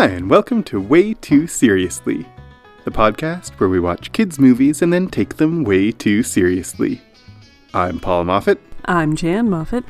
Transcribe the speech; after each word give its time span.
Hi, 0.00 0.06
and 0.06 0.30
welcome 0.30 0.62
to 0.62 0.80
Way 0.80 1.12
Too 1.12 1.46
Seriously, 1.46 2.26
the 2.84 2.90
podcast 2.90 3.50
where 3.60 3.68
we 3.68 3.78
watch 3.78 4.12
kids' 4.12 4.38
movies 4.38 4.80
and 4.80 4.90
then 4.90 5.08
take 5.08 5.36
them 5.36 5.62
way 5.62 5.92
too 5.92 6.22
seriously. 6.22 7.02
I'm 7.74 8.00
Paul 8.00 8.24
Moffat, 8.24 8.58
I'm 8.86 9.14
Jan 9.14 9.50
Moffat. 9.50 9.84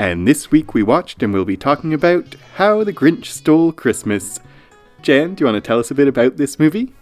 and 0.00 0.26
this 0.26 0.50
week 0.50 0.74
we 0.74 0.82
watched 0.82 1.22
and 1.22 1.32
we'll 1.32 1.44
be 1.44 1.56
talking 1.56 1.94
about 1.94 2.34
How 2.56 2.82
the 2.82 2.92
Grinch 2.92 3.26
Stole 3.26 3.70
Christmas. 3.70 4.40
Jan, 5.00 5.36
do 5.36 5.42
you 5.42 5.46
want 5.46 5.62
to 5.62 5.64
tell 5.64 5.78
us 5.78 5.92
a 5.92 5.94
bit 5.94 6.08
about 6.08 6.36
this 6.36 6.58
movie? 6.58 6.92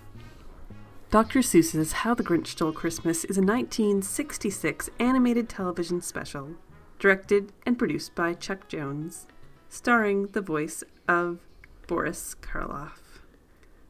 Dr. 1.11 1.39
Seuss's 1.39 1.93
How 1.93 2.13
the 2.13 2.23
Grinch 2.23 2.49
Stole 2.49 2.73
Christmas 2.73 3.25
is 3.25 3.39
a 3.39 3.41
1966 3.41 4.91
animated 4.99 5.49
television 5.49 6.03
special, 6.03 6.57
directed 6.99 7.53
and 7.65 7.79
produced 7.79 8.15
by 8.15 8.35
Chuck 8.35 8.69
Jones, 8.69 9.27
starring 9.71 10.27
the 10.27 10.43
voice 10.43 10.85
of 11.09 11.39
Boris 11.87 12.35
Karloff 12.41 13.21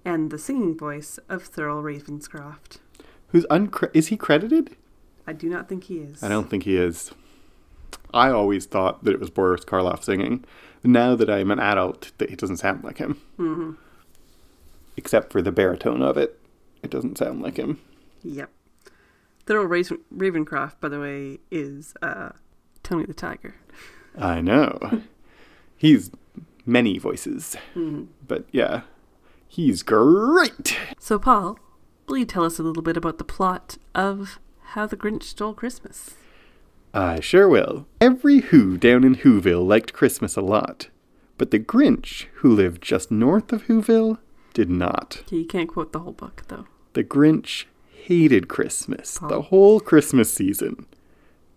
and 0.04 0.30
the 0.30 0.38
singing 0.38 0.76
voice 0.76 1.18
of 1.28 1.50
Thurl 1.50 1.82
Ravenscroft. 1.82 2.78
Who's 3.28 3.44
uncre- 3.46 3.90
is 3.94 4.08
he 4.08 4.16
credited? 4.16 4.76
I 5.26 5.32
do 5.32 5.48
not 5.48 5.68
think 5.68 5.84
he 5.84 5.98
is. 5.98 6.22
I 6.22 6.28
don't 6.28 6.48
think 6.48 6.62
he 6.64 6.76
is. 6.76 7.10
I 8.14 8.30
always 8.30 8.66
thought 8.66 9.02
that 9.04 9.12
it 9.12 9.20
was 9.20 9.30
Boris 9.30 9.64
Karloff 9.64 10.04
singing. 10.04 10.44
Now 10.84 11.16
that 11.16 11.28
I'm 11.28 11.50
an 11.50 11.58
adult, 11.58 12.12
that 12.18 12.30
it 12.30 12.38
doesn't 12.38 12.58
sound 12.58 12.84
like 12.84 12.98
him. 12.98 13.20
hmm 13.36 13.72
Except 14.96 15.32
for 15.32 15.42
the 15.42 15.52
baritone 15.52 16.02
of 16.02 16.16
it. 16.16 16.38
It 16.82 16.90
doesn't 16.90 17.18
sound 17.18 17.42
like 17.42 17.56
him. 17.56 17.80
Yep. 18.22 18.50
Thurl 19.46 19.68
Raven- 19.68 20.00
Ravencroft, 20.14 20.80
by 20.80 20.88
the 20.88 21.00
way, 21.00 21.38
is 21.50 21.94
uh, 22.02 22.30
Tony 22.82 23.04
the 23.04 23.14
Tiger. 23.14 23.54
I 24.16 24.40
know. 24.40 25.02
He's 25.76 26.10
many 26.66 26.98
voices. 26.98 27.54
hmm 27.74 28.04
But 28.26 28.46
yeah, 28.52 28.82
he's 29.48 29.82
great. 29.82 30.76
So, 30.98 31.18
Paul, 31.18 31.58
will 32.08 32.18
you 32.18 32.24
tell 32.26 32.44
us 32.44 32.58
a 32.58 32.62
little 32.62 32.82
bit 32.82 32.96
about 32.96 33.18
the 33.18 33.24
plot 33.24 33.78
of 33.94 34.38
How 34.74 34.86
the 34.86 34.96
Grinch 34.96 35.22
Stole 35.22 35.54
Christmas? 35.54 36.14
I 36.92 37.20
sure 37.20 37.48
will. 37.48 37.86
Every 38.00 38.40
Who 38.40 38.76
down 38.78 39.04
in 39.04 39.16
Whoville 39.16 39.66
liked 39.66 39.92
Christmas 39.92 40.36
a 40.36 40.40
lot. 40.40 40.88
But 41.38 41.50
the 41.50 41.58
Grinch, 41.58 42.24
who 42.36 42.54
lived 42.54 42.82
just 42.82 43.10
north 43.10 43.52
of 43.52 43.64
Whoville, 43.64 44.18
did 44.54 44.70
not. 44.70 45.18
Okay, 45.26 45.36
you 45.38 45.44
can't 45.46 45.68
quote 45.68 45.92
the 45.92 45.98
whole 46.00 46.12
book, 46.14 46.42
though. 46.48 46.66
The 46.94 47.04
Grinch 47.04 47.66
hated 47.92 48.48
Christmas, 48.48 49.18
Oh. 49.22 49.28
the 49.28 49.42
whole 49.42 49.78
Christmas 49.80 50.32
season. 50.32 50.86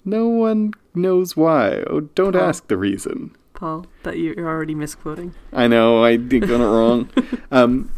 No 0.03 0.27
one 0.27 0.73
knows 0.93 1.37
why. 1.37 1.83
Oh, 1.87 2.01
don't 2.01 2.35
Oh. 2.35 2.39
ask 2.41 2.67
the 2.67 2.75
reason. 2.77 3.31
Paul, 3.59 3.87
that 4.03 4.17
you're 4.17 4.47
already 4.47 4.73
misquoting. 4.73 5.35
I 5.51 5.67
know, 5.67 6.01
I 6.01 6.15
did 6.15 6.47
got 6.47 6.61
it 6.61 6.65
wrong. 6.65 7.09
Um, 7.51 7.91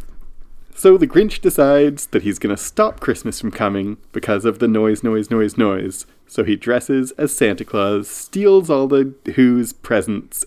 so 0.74 0.98
the 0.98 1.06
Grinch 1.06 1.42
decides 1.42 2.08
that 2.08 2.24
he's 2.24 2.40
going 2.40 2.56
to 2.56 2.62
stop 2.62 3.02
Christmas 3.02 3.42
from 3.42 3.52
coming 3.52 3.98
because 4.14 4.46
of 4.46 4.60
the 4.60 4.68
noise, 4.68 5.04
noise, 5.04 5.30
noise, 5.30 5.58
noise. 5.58 6.06
So 6.26 6.46
he 6.46 6.56
dresses 6.56 7.12
as 7.12 7.36
Santa 7.36 7.66
Claus, 7.66 8.08
steals 8.08 8.70
all 8.70 8.88
the 8.88 9.14
Who's 9.36 9.74
presents, 9.74 10.46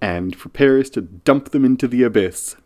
and 0.00 0.38
prepares 0.38 0.88
to 0.90 1.02
dump 1.02 1.50
them 1.50 1.66
into 1.66 1.86
the 1.86 2.02
abyss. 2.02 2.56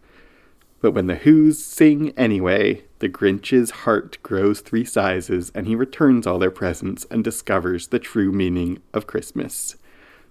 But 0.80 0.92
when 0.92 1.08
the 1.08 1.16
Who's 1.16 1.62
sing 1.62 2.14
anyway, 2.16 2.84
the 3.00 3.08
Grinch's 3.08 3.70
heart 3.70 4.16
grows 4.22 4.60
three 4.60 4.84
sizes 4.84 5.50
and 5.54 5.66
he 5.66 5.74
returns 5.74 6.26
all 6.26 6.38
their 6.38 6.52
presents 6.52 7.04
and 7.10 7.24
discovers 7.24 7.88
the 7.88 7.98
true 7.98 8.30
meaning 8.30 8.80
of 8.94 9.08
Christmas, 9.08 9.76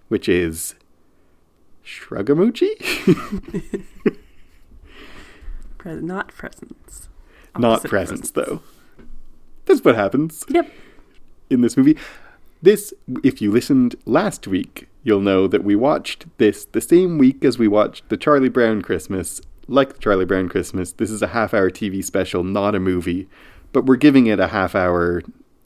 which 0.08 0.30
is 0.30 0.76
Shrugamuchi? 1.86 3.84
Pre- 5.78 5.96
not 5.96 6.30
presents. 6.30 7.10
Not 7.58 7.72
Opposite 7.80 7.90
presents, 7.90 8.32
though. 8.32 8.62
That's 9.66 9.84
what 9.84 9.96
happens 9.96 10.44
Yep. 10.50 10.72
in 11.50 11.62
this 11.62 11.78
movie. 11.78 11.98
This, 12.62 12.94
if 13.24 13.42
you 13.42 13.52
listened 13.52 13.96
last 14.06 14.48
week, 14.48 14.88
you'll 15.04 15.20
know 15.22 15.48
that 15.48 15.64
we 15.64 15.76
watched 15.76 16.26
this 16.38 16.66
the 16.66 16.82
same 16.82 17.18
week 17.18 17.44
as 17.44 17.60
we 17.60 17.68
watched 17.68 18.08
the 18.10 18.18
Charlie 18.18 18.50
Brown 18.50 18.82
Christmas. 18.82 19.42
Like 19.68 19.94
the 19.94 20.00
Charlie 20.00 20.26
Brown 20.26 20.50
Christmas, 20.50 20.92
this 20.94 21.10
is 21.10 21.22
a 21.22 21.28
half 21.28 21.54
hour 21.54 21.70
TV 21.70 22.04
special, 22.04 22.44
not 22.44 22.76
a 22.76 22.80
movie, 22.82 23.30
but 23.72 23.86
we're 23.86 23.96
giving 23.96 24.28
it 24.28 24.40
a 24.40 24.48
half 24.48 24.76
hour 24.76 25.22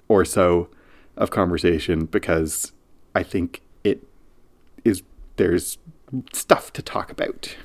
or 0.08 0.24
so 0.26 0.70
of 1.16 1.32
conversation 1.32 2.06
because 2.06 2.74
I 3.16 3.24
think 3.24 3.62
it 3.84 4.04
is, 4.86 5.02
there's 5.38 5.80
stuff 6.34 6.72
to 6.74 6.82
talk 6.82 7.12
about. 7.12 7.56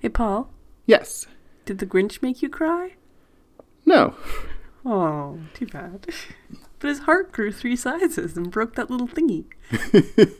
Hey, 0.00 0.08
Paul, 0.08 0.50
Yes. 0.86 1.26
did 1.64 1.78
the 1.78 1.86
Grinch 1.86 2.20
make 2.22 2.42
you 2.42 2.48
cry? 2.48 2.94
No. 3.86 4.14
Oh, 4.84 5.38
too 5.54 5.66
bad. 5.66 6.06
But 6.80 6.88
his 6.90 6.98
heart 7.00 7.32
grew 7.32 7.50
three 7.50 7.76
sizes 7.76 8.36
and 8.36 8.50
broke 8.50 8.74
that 8.74 8.90
little 8.90 9.08
thingy. 9.08 9.46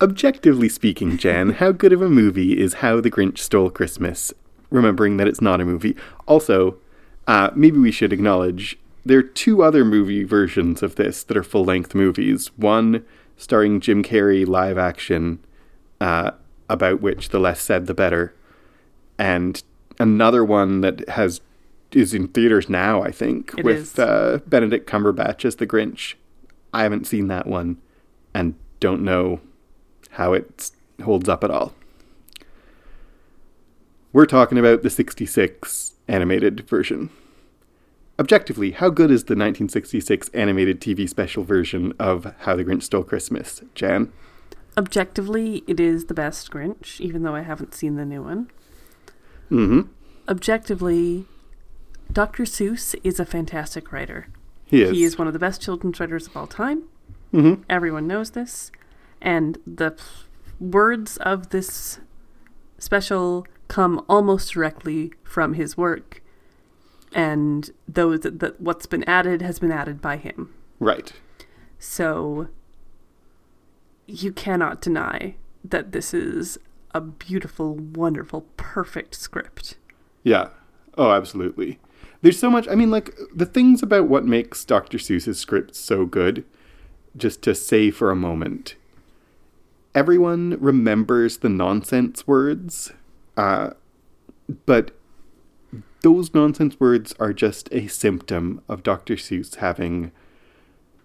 Objectively 0.00 0.70
speaking, 0.70 1.18
Jan, 1.18 1.50
how 1.50 1.70
good 1.70 1.92
of 1.92 2.00
a 2.00 2.08
movie 2.08 2.58
is 2.58 2.74
How 2.74 2.98
the 3.00 3.10
Grinch 3.10 3.36
Stole 3.38 3.68
Christmas? 3.68 4.32
Remembering 4.70 5.18
that 5.18 5.28
it's 5.28 5.42
not 5.42 5.60
a 5.60 5.66
movie. 5.66 5.96
Also, 6.26 6.78
uh, 7.26 7.50
maybe 7.54 7.78
we 7.78 7.92
should 7.92 8.10
acknowledge 8.12 8.78
there 9.04 9.18
are 9.18 9.22
two 9.22 9.62
other 9.62 9.84
movie 9.84 10.24
versions 10.24 10.82
of 10.82 10.96
this 10.96 11.22
that 11.24 11.36
are 11.36 11.42
full 11.44 11.64
length 11.66 11.94
movies. 11.94 12.48
One 12.56 13.04
starring 13.36 13.80
Jim 13.80 14.02
Carrey 14.02 14.46
live 14.46 14.78
action, 14.78 15.40
uh, 16.04 16.32
about 16.68 17.00
which 17.00 17.30
the 17.30 17.38
less 17.38 17.62
said 17.62 17.86
the 17.86 17.94
better, 17.94 18.34
and 19.18 19.62
another 19.98 20.44
one 20.44 20.82
that 20.82 21.08
has 21.08 21.40
is 21.92 22.12
in 22.12 22.28
theaters 22.28 22.68
now. 22.68 23.02
I 23.02 23.10
think 23.10 23.54
It 23.56 23.64
with. 23.64 23.98
Uh, 23.98 24.38
Benedict 24.46 24.88
Cumberbatch 24.88 25.46
as 25.46 25.56
the 25.56 25.66
Grinch. 25.66 26.14
I 26.74 26.82
haven't 26.82 27.06
seen 27.06 27.28
that 27.28 27.46
one, 27.46 27.78
and 28.34 28.54
don't 28.80 29.02
know 29.02 29.40
how 30.10 30.34
it 30.34 30.72
holds 31.02 31.28
up 31.28 31.42
at 31.42 31.50
all. 31.50 31.72
We're 34.12 34.26
talking 34.26 34.58
about 34.58 34.82
the 34.82 34.90
66 34.90 35.92
animated 36.06 36.68
version. 36.68 37.10
Objectively, 38.18 38.72
how 38.72 38.90
good 38.90 39.10
is 39.10 39.24
the 39.24 39.32
1966 39.32 40.28
animated 40.34 40.80
TV 40.80 41.08
special 41.08 41.44
version 41.44 41.94
of 41.98 42.32
How 42.40 42.54
the 42.54 42.64
Grinch 42.64 42.84
Stole 42.84 43.02
Christmas, 43.04 43.62
Jan? 43.74 44.12
Objectively, 44.76 45.62
it 45.66 45.78
is 45.78 46.06
the 46.06 46.14
best 46.14 46.50
Grinch, 46.50 47.00
even 47.00 47.22
though 47.22 47.34
I 47.34 47.42
haven't 47.42 47.74
seen 47.74 47.96
the 47.96 48.04
new 48.04 48.22
one. 48.22 48.50
Mm-hmm. 49.50 49.82
Objectively, 50.28 51.26
Dr. 52.12 52.44
Seuss 52.44 52.94
is 53.04 53.20
a 53.20 53.24
fantastic 53.24 53.92
writer. 53.92 54.28
He 54.66 54.82
is. 54.82 54.90
He 54.90 55.04
is 55.04 55.18
one 55.18 55.26
of 55.26 55.32
the 55.32 55.38
best 55.38 55.60
children's 55.60 56.00
writers 56.00 56.26
of 56.26 56.36
all 56.36 56.46
time. 56.46 56.84
Mm-hmm. 57.32 57.62
Everyone 57.68 58.06
knows 58.06 58.32
this. 58.32 58.72
And 59.20 59.58
the 59.66 59.92
p- 59.92 60.02
words 60.58 61.16
of 61.18 61.50
this 61.50 62.00
special 62.78 63.46
come 63.68 64.04
almost 64.08 64.52
directly 64.52 65.12
from 65.22 65.54
his 65.54 65.76
work. 65.76 66.22
And 67.12 67.70
those 67.86 68.20
that, 68.20 68.40
that 68.40 68.60
what's 68.60 68.86
been 68.86 69.04
added 69.04 69.40
has 69.42 69.58
been 69.58 69.72
added 69.72 70.00
by 70.00 70.16
him. 70.16 70.52
Right. 70.80 71.12
So 71.78 72.48
you 74.06 74.32
cannot 74.32 74.80
deny 74.80 75.36
that 75.64 75.92
this 75.92 76.12
is 76.12 76.58
a 76.94 77.00
beautiful, 77.00 77.74
wonderful, 77.74 78.46
perfect 78.56 79.14
script. 79.14 79.76
Yeah. 80.22 80.50
Oh, 80.96 81.10
absolutely. 81.10 81.78
There's 82.22 82.38
so 82.38 82.50
much. 82.50 82.68
I 82.68 82.74
mean, 82.74 82.90
like, 82.90 83.14
the 83.34 83.46
things 83.46 83.82
about 83.82 84.08
what 84.08 84.24
makes 84.24 84.64
Dr. 84.64 84.98
Seuss's 84.98 85.38
scripts 85.38 85.78
so 85.78 86.06
good, 86.06 86.44
just 87.16 87.42
to 87.42 87.54
say 87.54 87.90
for 87.90 88.10
a 88.10 88.16
moment, 88.16 88.76
everyone 89.94 90.56
remembers 90.60 91.38
the 91.38 91.48
nonsense 91.48 92.26
words, 92.26 92.92
uh, 93.36 93.70
but 94.66 94.92
those 96.02 96.34
nonsense 96.34 96.78
words 96.78 97.14
are 97.18 97.32
just 97.32 97.68
a 97.72 97.86
symptom 97.88 98.60
of 98.68 98.82
Dr. 98.82 99.14
Seuss 99.14 99.56
having 99.56 100.12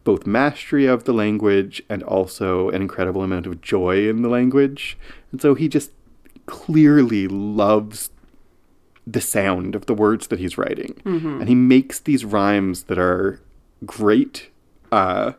both 0.04 0.26
mastery 0.26 0.86
of 0.86 1.04
the 1.04 1.14
language 1.14 1.82
and 1.90 2.02
also 2.04 2.70
an 2.70 2.82
incredible 2.82 3.22
amount 3.22 3.46
of 3.46 3.62
joy 3.62 4.08
in 4.08 4.22
the 4.22 4.30
language. 4.30 4.98
And 5.32 5.42
so 5.42 5.54
he 5.56 5.68
just 5.68 5.92
clearly 6.46 7.28
loves 7.28 8.10
the 9.06 9.22
sound 9.22 9.76
of 9.76 9.86
the 9.88 9.94
words 9.94 10.28
that 10.28 10.40
he's 10.40 10.58
writing. 10.58 11.02
And 11.42 11.50
he 11.50 11.56
makes 11.56 12.00
these 12.00 12.24
rhymes 12.26 12.84
that 12.84 12.98
are 13.00 13.42
great. 13.86 14.50
Uh, 14.92 15.34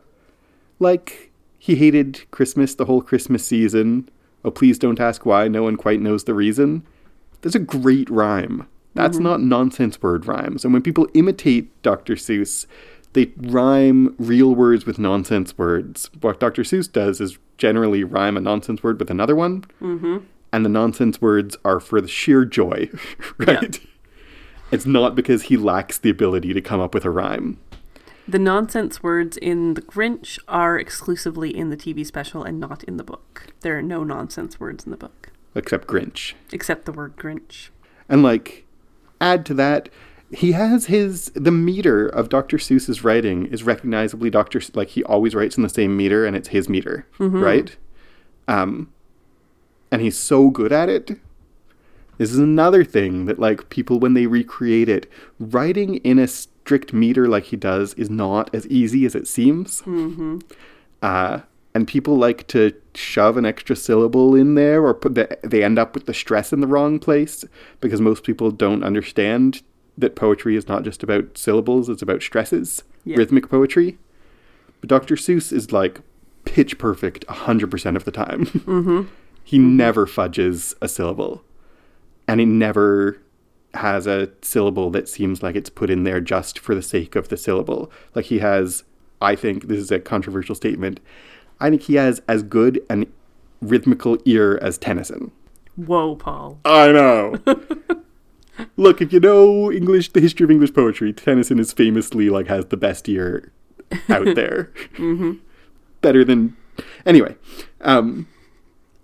like, 0.79 1.31
he 1.57 1.75
hated 1.75 2.29
Christmas 2.31 2.75
the 2.75 2.85
whole 2.85 3.01
Christmas 3.01 3.45
season. 3.45 4.09
Oh, 4.43 4.51
please 4.51 4.79
don't 4.79 4.99
ask 4.99 5.25
why, 5.25 5.47
no 5.47 5.63
one 5.63 5.75
quite 5.77 6.01
knows 6.01 6.23
the 6.23 6.33
reason. 6.33 6.83
There's 7.41 7.55
a 7.55 7.59
great 7.59 8.09
rhyme. 8.09 8.67
That's 8.93 9.19
not 9.19 9.41
nonsense 9.41 10.01
word 10.01 10.25
rhymes. 10.25 10.65
And 10.65 10.73
when 10.73 10.81
people 10.81 11.07
imitate 11.13 11.81
Dr. 11.81 12.15
Seuss, 12.15 12.65
they 13.13 13.31
rhyme 13.37 14.15
real 14.17 14.55
words 14.55 14.85
with 14.85 14.97
nonsense 14.99 15.57
words. 15.57 16.09
What 16.21 16.39
Dr. 16.39 16.63
Seuss 16.63 16.91
does 16.91 17.19
is 17.21 17.37
generally 17.57 18.03
rhyme 18.03 18.37
a 18.37 18.41
nonsense 18.41 18.81
word 18.83 18.99
with 18.99 19.09
another 19.11 19.35
one. 19.35 19.65
Mm-hmm. 19.81 20.17
and 20.53 20.65
the 20.65 20.69
nonsense 20.69 21.21
words 21.21 21.55
are 21.63 21.79
for 21.79 22.01
the 22.01 22.07
sheer 22.07 22.43
joy, 22.45 22.89
right? 23.37 23.79
It's 24.71 24.85
not 24.85 25.15
because 25.15 25.43
he 25.43 25.57
lacks 25.57 25.97
the 25.97 26.09
ability 26.09 26.53
to 26.53 26.61
come 26.61 26.79
up 26.79 26.93
with 26.93 27.05
a 27.05 27.09
rhyme. 27.09 27.57
The 28.27 28.39
nonsense 28.39 29.01
words 29.03 29.35
in 29.37 29.73
The 29.73 29.81
Grinch 29.81 30.39
are 30.47 30.77
exclusively 30.77 31.55
in 31.55 31.69
the 31.69 31.77
TV 31.77 32.05
special 32.05 32.43
and 32.43 32.59
not 32.59 32.83
in 32.85 32.95
the 32.97 33.03
book. 33.03 33.47
There 33.61 33.77
are 33.77 33.81
no 33.81 34.03
nonsense 34.03 34.59
words 34.59 34.85
in 34.85 34.91
the 34.91 34.97
book, 34.97 35.31
except 35.55 35.87
Grinch. 35.87 36.33
except 36.51 36.85
the 36.85 36.91
word 36.93 37.17
Grinch. 37.17 37.69
And 38.07 38.23
like 38.23 38.65
add 39.19 39.45
to 39.47 39.53
that, 39.55 39.89
he 40.33 40.53
has 40.53 40.85
his 40.85 41.25
the 41.35 41.51
meter 41.51 42.07
of 42.07 42.29
Dr. 42.29 42.57
Seuss's 42.57 43.03
writing 43.03 43.47
is 43.47 43.63
recognizably 43.63 44.29
Dr. 44.29 44.61
Like 44.73 44.89
he 44.89 45.03
always 45.03 45.35
writes 45.35 45.57
in 45.57 45.63
the 45.63 45.69
same 45.69 45.95
meter 45.97 46.25
and 46.25 46.35
it's 46.35 46.49
his 46.49 46.69
meter, 46.69 47.05
right? 47.43 47.75
Um 48.47 48.91
and 49.91 50.01
he's 50.01 50.17
so 50.17 50.49
good 50.49 50.71
at 50.71 50.87
it. 50.89 51.19
This 52.17 52.31
is 52.31 52.39
another 52.39 52.83
thing 52.83 53.25
that 53.25 53.39
like 53.39 53.69
people 53.69 53.99
when 53.99 54.13
they 54.13 54.27
recreate 54.27 54.87
it, 54.89 55.11
writing 55.39 55.95
in 55.97 56.19
a 56.19 56.27
strict 56.27 56.93
meter 56.93 57.27
like 57.27 57.45
he 57.45 57.57
does 57.57 57.93
is 57.95 58.09
not 58.09 58.53
as 58.53 58.67
easy 58.67 59.05
as 59.05 59.15
it 59.15 59.27
seems. 59.27 59.81
Uh, 61.01 61.41
and 61.73 61.87
people 61.87 62.17
like 62.17 62.47
to 62.47 62.73
shove 62.93 63.37
an 63.37 63.45
extra 63.45 63.75
syllable 63.75 64.35
in 64.35 64.55
there 64.55 64.83
or 64.83 64.93
put 64.93 65.15
the, 65.15 65.37
they 65.43 65.63
end 65.63 65.79
up 65.79 65.93
with 65.95 66.05
the 66.05 66.13
stress 66.13 66.53
in 66.53 66.59
the 66.61 66.67
wrong 66.67 66.99
place 66.99 67.43
because 67.79 67.99
most 68.01 68.23
people 68.23 68.51
don't 68.51 68.83
understand 68.83 69.61
that 70.01 70.15
poetry 70.15 70.55
is 70.55 70.67
not 70.67 70.83
just 70.83 71.03
about 71.03 71.37
syllables, 71.37 71.89
it's 71.89 72.01
about 72.01 72.21
stresses, 72.21 72.83
Yeah. 73.05 73.17
rhythmic 73.17 73.49
poetry. 73.49 73.97
But 74.81 74.89
Dr. 74.89 75.15
Seuss 75.15 75.53
is 75.53 75.71
like 75.71 76.01
pitch 76.45 76.77
perfect 76.77 77.25
100% 77.27 77.95
of 77.95 78.03
the 78.05 78.11
time. 78.11 78.45
Mm-hmm. 78.65 79.01
he 79.43 79.57
never 79.57 80.05
fudges 80.05 80.73
a 80.81 80.87
syllable. 80.87 81.43
And 82.27 82.39
he 82.39 82.45
never 82.45 83.17
has 83.73 84.05
a 84.07 84.29
syllable 84.41 84.89
that 84.91 85.07
seems 85.09 85.41
like 85.41 85.55
it's 85.55 85.69
put 85.69 85.89
in 85.89 86.03
there 86.03 86.19
just 86.21 86.59
for 86.59 86.75
the 86.75 86.81
sake 86.81 87.15
of 87.15 87.29
the 87.29 87.37
syllable. 87.37 87.91
Like 88.15 88.25
he 88.25 88.39
has, 88.39 88.83
I 89.21 89.35
think, 89.35 89.67
this 89.67 89.79
is 89.79 89.91
a 89.91 89.99
controversial 89.99 90.55
statement, 90.55 90.99
I 91.59 91.69
think 91.69 91.83
he 91.83 91.95
has 91.95 92.21
as 92.27 92.43
good 92.43 92.81
an 92.89 93.11
rhythmical 93.61 94.17
ear 94.25 94.57
as 94.61 94.77
Tennyson. 94.79 95.31
Whoa, 95.75 96.15
Paul. 96.15 96.59
I 96.65 96.91
know. 96.91 97.37
Look, 98.77 99.01
if 99.01 99.11
you 99.13 99.19
know 99.19 99.71
English, 99.71 100.09
the 100.09 100.19
history 100.21 100.43
of 100.43 100.51
English 100.51 100.73
poetry, 100.73 101.13
Tennyson 101.13 101.59
is 101.59 101.73
famously 101.73 102.29
like 102.29 102.47
has 102.47 102.65
the 102.65 102.77
best 102.77 103.07
year 103.07 103.51
out 104.09 104.25
there. 104.35 104.71
Better 106.01 106.23
than 106.25 106.55
anyway. 107.05 107.35
Um, 107.81 108.27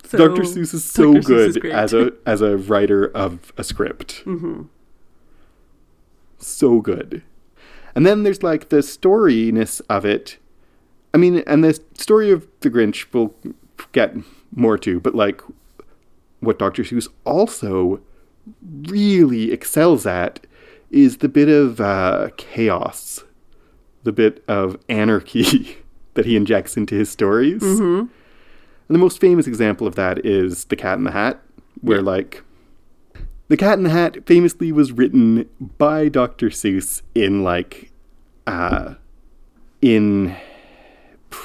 So, 0.06 0.18
Dr. 0.18 0.44
Seuss 0.44 0.74
is 0.74 0.86
so 0.86 1.14
Dr. 1.16 1.28
Good 1.28 1.58
is 1.66 1.72
as 1.74 1.94
a 1.94 2.14
as 2.26 2.42
a 2.42 2.58
writer 2.58 3.06
of 3.06 3.52
a 3.58 3.64
script. 3.64 4.24
Mm-hmm. 4.26 4.64
So 6.40 6.82
good. 6.82 7.24
And 7.96 8.06
then 8.06 8.24
there's 8.24 8.44
like 8.44 8.70
the 8.70 8.78
storyness 8.78 9.82
of 9.90 10.06
it. 10.06 10.38
I 11.14 11.18
mean, 11.18 11.40
and 11.48 11.64
the 11.64 11.80
story 11.96 12.30
of 12.32 12.48
the 12.62 12.70
Grinch 12.70 13.08
we'll 13.12 13.34
get 13.92 14.16
more 14.56 14.78
to, 14.78 15.00
but 15.00 15.16
like 15.16 15.42
what 16.40 16.60
Dr. 16.60 16.84
Seuss 16.84 17.08
also 17.26 18.00
really 18.88 19.52
excels 19.52 20.06
at 20.06 20.46
is 20.90 21.18
the 21.18 21.30
bit 21.30 21.50
of 21.50 21.82
uh, 21.82 22.30
chaos, 22.38 23.24
the 24.04 24.12
bit 24.12 24.44
of 24.48 24.78
anarchy 24.90 25.78
that 26.14 26.26
he 26.26 26.36
injects 26.36 26.78
into 26.78 26.96
his 26.96 27.10
stories. 27.10 27.62
Mm-hmm. 27.62 28.00
And 28.00 28.96
the 28.96 29.00
most 29.00 29.20
famous 29.20 29.48
example 29.48 29.86
of 29.86 29.96
that 29.96 30.26
is 30.26 30.66
The 30.66 30.76
Cat 30.78 30.98
in 30.98 31.04
the 31.04 31.12
Hat, 31.12 31.42
where, 31.82 31.98
Yeah. 31.98 32.04
like, 32.04 32.44
The 33.50 33.58
Cat 33.58 33.78
in 33.78 33.84
the 33.84 33.90
Hat 33.90 34.26
famously 34.26 34.72
was 34.72 34.92
written 34.94 35.48
by 35.78 36.08
Dr. 36.08 36.50
Seuss 36.50 37.02
in, 37.14 37.44
like, 37.44 37.92
uh, 38.48 38.94
in 39.82 40.36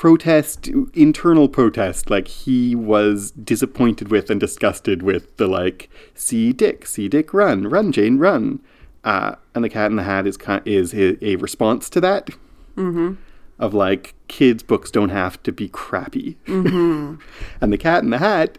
protest, 0.03 0.67
internal 0.95 1.49
protest. 1.49 2.11
Like, 2.11 2.27
he 2.27 2.75
was 2.75 3.31
disappointed 3.31 4.11
with 4.11 4.31
and 4.31 4.41
disgusted 4.41 5.01
with 5.01 5.37
the, 5.37 5.47
like, 5.47 5.89
see 6.13 6.53
Dick, 6.53 6.87
see 6.87 7.09
Dick, 7.09 7.33
run, 7.33 7.69
run, 7.69 7.93
Jane, 7.93 8.19
run. 8.19 8.59
Uh, 9.05 9.37
and 9.55 9.63
The 9.63 9.69
Cat 9.69 9.93
in 9.93 9.97
the 9.97 10.03
Hat 10.03 10.27
is, 10.27 10.37
kind 10.37 10.61
is 10.65 10.93
a, 10.93 11.25
a 11.25 11.37
response 11.37 11.89
to 11.91 12.01
that 12.01 12.31
Mm-hmm. 12.77 13.13
of 13.61 13.75
like 13.75 14.15
kids 14.27 14.63
books 14.65 14.91
don't 14.91 15.11
have 15.11 15.41
to 15.45 15.53
be 15.53 15.69
crappy 15.69 16.37
Mm-hmm. 16.47 17.17
and 17.61 17.73
the 17.73 17.77
cat 17.79 18.03
in 18.03 18.09
the 18.11 18.17
hat 18.19 18.57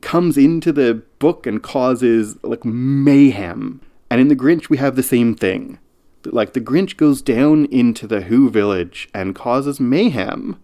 comes 0.00 0.38
into 0.38 0.70
the 0.72 1.02
book 1.18 1.44
and 1.44 1.60
causes 1.60 2.38
like 2.44 2.64
mayhem 2.64 3.80
and 4.08 4.20
in 4.20 4.28
the 4.28 4.36
grinch 4.36 4.68
we 4.70 4.76
have 4.76 4.94
the 4.94 5.02
same 5.02 5.34
thing 5.34 5.80
like 6.24 6.52
the 6.52 6.60
grinch 6.60 6.96
goes 6.96 7.22
down 7.22 7.64
into 7.66 8.06
the 8.06 8.22
who 8.22 8.50
village 8.50 9.08
and 9.14 9.34
causes 9.34 9.80
mayhem 9.80 10.60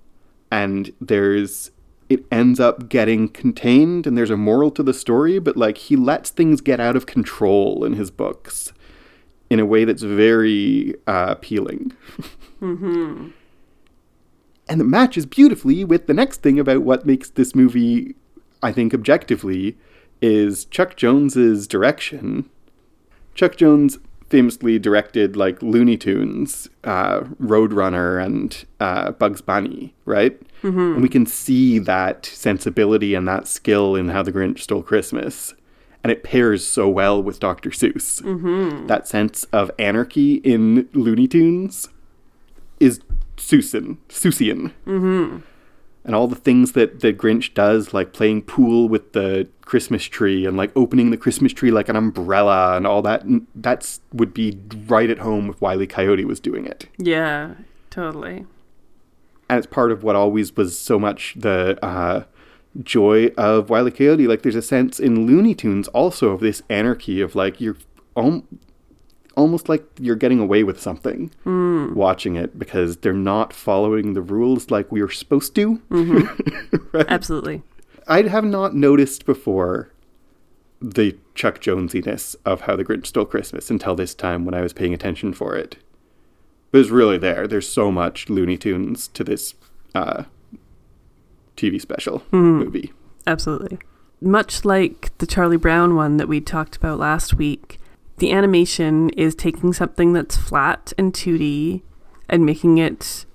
and 0.51 0.93
there's 1.01 1.71
it 2.09 2.25
ends 2.31 2.61
up 2.61 2.89
getting 2.89 3.29
contained 3.29 4.07
and 4.07 4.17
there's 4.17 4.31
a 4.31 4.37
moral 4.37 4.71
to 4.71 4.83
the 4.83 4.95
story 4.95 5.39
but 5.39 5.57
like 5.57 5.79
he 5.79 5.97
lets 5.97 6.31
things 6.31 6.61
get 6.61 6.79
out 6.79 6.95
of 6.97 7.07
control 7.07 7.85
in 7.85 7.95
his 7.95 8.11
books 8.11 8.73
in 9.51 9.59
a 9.61 9.67
way 9.67 9.85
that's 9.85 10.03
very 10.03 10.95
uh, 11.07 11.27
appealing 11.31 11.93
Mm-hmm. 12.63 13.29
and 14.67 14.81
it 14.81 14.85
matches 14.85 15.27
beautifully 15.27 15.85
with 15.85 16.07
the 16.07 16.15
next 16.15 16.41
thing 16.43 16.59
about 16.59 16.81
what 16.83 17.05
makes 17.05 17.29
this 17.29 17.55
movie 17.55 18.15
i 18.63 18.73
think 18.73 18.95
objectively 18.95 19.77
is 20.23 20.65
chuck 20.65 20.97
jones's 20.97 21.67
direction 21.69 22.49
chuck 23.35 23.57
jones 23.57 23.99
famously 24.29 24.79
directed 24.79 25.37
like 25.37 25.63
looney 25.63 25.97
tunes 25.97 26.69
uh, 26.85 27.21
roadrunner 27.41 28.25
and 28.25 28.65
uh, 28.81 29.13
bugs 29.13 29.41
bunny 29.41 29.95
right 30.05 30.41
and 30.95 31.03
we 31.03 31.09
can 31.09 31.27
see 31.27 31.79
that 31.79 32.27
sensibility 32.27 33.15
and 33.15 33.29
that 33.29 33.47
skill 33.47 33.95
in 33.95 34.09
how 34.09 34.23
the 34.23 34.33
grinch 34.33 34.61
stole 34.61 34.83
christmas 34.83 35.55
and 36.03 36.11
it 36.11 36.23
pairs 36.25 36.67
so 36.67 36.89
well 36.89 37.23
with 37.23 37.39
dr 37.41 37.71
seuss 37.71 38.21
that 38.89 39.07
sense 39.07 39.45
of 39.53 39.71
anarchy 39.79 40.35
in 40.37 40.89
looney 40.93 41.29
tunes 41.29 41.89
is 42.81 43.01
Seussian, 43.37 43.99
Seussian. 44.09 44.73
Mm-hmm. 44.87 45.39
And 46.07 46.15
all 46.15 46.29
the 46.29 46.37
things 46.37 46.73
that 46.73 47.01
the 47.01 47.13
Grinch 47.13 47.53
does, 47.53 47.93
like 47.93 48.13
playing 48.13 48.43
pool 48.43 48.89
with 48.89 49.13
the 49.13 49.49
Christmas 49.63 50.05
tree 50.05 50.47
and 50.47 50.57
like 50.57 50.71
opening 50.77 51.11
the 51.11 51.17
Christmas 51.17 51.53
tree 51.53 51.73
like 51.73 51.89
an 51.89 51.97
umbrella 51.97 52.77
and 52.77 52.87
all 52.87 53.03
that, 53.03 53.25
that's 53.57 54.01
would 54.13 54.33
be 54.33 54.57
right 54.87 55.11
at 55.11 55.19
home 55.19 55.51
if 55.51 55.61
Wiley 55.61 55.89
Coyote 55.89 56.25
was 56.25 56.39
doing 56.39 56.65
it. 56.65 56.87
Yeah, 56.97 57.55
totally. 57.91 58.47
And 59.51 59.59
it's 59.59 59.67
part 59.67 59.91
of 59.91 60.05
what 60.05 60.15
always 60.15 60.57
was 60.57 60.79
so 60.79 61.01
much 61.01 61.35
the 61.37 61.77
uh, 61.85 62.25
joy 62.83 63.33
of 63.37 63.69
Wiley 63.69 63.91
Coyote. 63.91 64.29
Like 64.29 64.43
there's 64.43 64.55
a 64.55 64.63
sense 64.63 65.01
in 65.01 65.27
Looney 65.27 65.57
Tunes 65.57 65.89
also 65.89 66.31
of 66.31 66.41
this 66.41 66.63
anarchy 66.71 67.21
of 67.21 67.35
like 67.35 67.61
you're 67.61 67.77
al- 68.17 68.45
almost 69.37 69.69
like 69.69 69.85
you're 70.01 70.17
getting 70.17 70.41
away 70.41 70.65
with 70.65 70.81
something 70.81 71.31
hmm. 71.45 71.95
watching 71.95 72.37
it 72.37 72.59
because 72.59 72.97
they're 72.99 73.13
not 73.13 73.53
following 73.53 74.15
the 74.15 74.23
rules 74.23 74.71
like 74.71 74.91
we 74.91 75.03
were 75.03 75.11
supposed 75.11 75.55
to. 75.55 75.77
Mm-hmm. 75.91 76.77
right? 76.93 77.07
Absolutely. 77.09 77.63
I 78.09 78.23
have 78.23 78.45
not 78.45 78.75
noticed 78.75 79.27
before 79.27 79.93
the 80.81 81.17
Chuck 81.35 81.61
Jonesiness 81.61 82.37
of 82.45 82.63
How 82.63 82.77
the 82.77 82.85
Grinch 82.85 83.07
Stole 83.07 83.25
Christmas 83.25 83.71
until 83.71 83.95
this 83.95 84.15
time 84.15 84.45
when 84.45 84.55
I 84.55 84.61
was 84.61 84.73
paying 84.73 84.95
attention 84.95 85.33
for 85.33 85.57
it. 85.57 85.77
But 86.71 86.81
it's 86.81 86.91
really 86.91 87.19
there. 87.19 87.47
There's 87.47 87.69
so 87.69 87.91
much 87.91 88.29
Looney 88.29 88.57
Tunes 88.57 89.09
to 89.09 89.25
this 89.25 89.55
uh, 89.95 90.25
TV 91.57 91.81
special 91.81 92.19
hmm. 92.31 92.59
movie. 92.59 92.93
Absolutely. 93.27 93.79
Much 94.21 94.65
like 94.65 95.17
the 95.19 95.27
Charlie 95.27 95.57
Brown 95.57 95.95
one 95.95 96.17
that 96.17 96.29
we 96.29 96.41
talked 96.41 96.77
about 96.77 96.99
last 96.99 97.35
week, 97.35 97.79
the 98.19 98.33
animation 98.33 99.11
is 99.11 99.35
taking 99.35 99.73
something 99.73 100.13
that's 100.13 100.37
flat 100.37 100.93
and 100.97 101.13
2D 101.13 101.83
and 102.29 102.47
making 102.47 102.79
it 102.79 103.27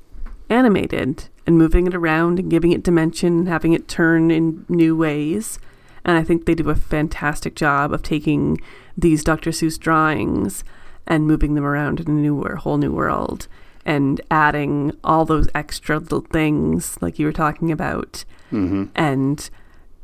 animated 0.49 1.29
and 1.45 1.57
moving 1.57 1.87
it 1.87 1.95
around 1.95 2.39
and 2.39 2.49
giving 2.49 2.71
it 2.71 2.83
dimension 2.83 3.39
and 3.39 3.47
having 3.47 3.73
it 3.73 3.87
turn 3.87 4.31
in 4.31 4.65
new 4.67 4.95
ways. 4.95 5.59
And 6.03 6.17
I 6.17 6.23
think 6.23 6.45
they 6.45 6.55
do 6.55 6.69
a 6.69 6.75
fantastic 6.75 7.55
job 7.55 7.93
of 7.93 8.01
taking 8.01 8.59
these 8.97 9.23
Dr. 9.23 9.51
Seuss 9.51 9.79
drawings 9.79 10.63
and 11.07 11.27
moving 11.27 11.55
them 11.55 11.65
around 11.65 11.99
in 11.99 12.07
a 12.07 12.11
new 12.11 12.43
whole 12.43 12.77
new 12.77 12.91
world 12.91 13.47
and 13.85 14.21
adding 14.29 14.91
all 15.03 15.25
those 15.25 15.47
extra 15.55 15.99
little 15.99 16.21
things 16.21 16.97
like 17.01 17.17
you 17.17 17.25
were 17.25 17.33
talking 17.33 17.71
about 17.71 18.23
hmm 18.49 18.85
and 18.95 19.49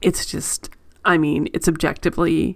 it's 0.01 0.25
just 0.25 0.69
i 1.05 1.17
mean 1.17 1.47
it's 1.53 1.67
objectively 1.67 2.55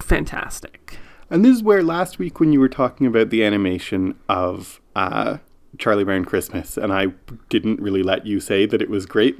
fantastic 0.00 0.98
And 1.30 1.44
this 1.44 1.56
is 1.56 1.62
where 1.62 1.82
last 1.82 2.18
week 2.18 2.40
when 2.40 2.52
you 2.52 2.60
were 2.60 2.68
talking 2.68 3.06
about 3.06 3.30
the 3.30 3.44
animation 3.44 4.16
of 4.28 4.80
uh, 4.94 5.38
Charlie 5.78 6.04
Brown 6.04 6.24
Christmas, 6.24 6.76
and 6.76 6.92
I 6.92 7.08
didn't 7.48 7.80
really 7.80 8.02
let 8.02 8.26
you 8.26 8.40
say 8.40 8.66
that 8.66 8.80
it 8.80 8.90
was 8.90 9.06
great. 9.06 9.36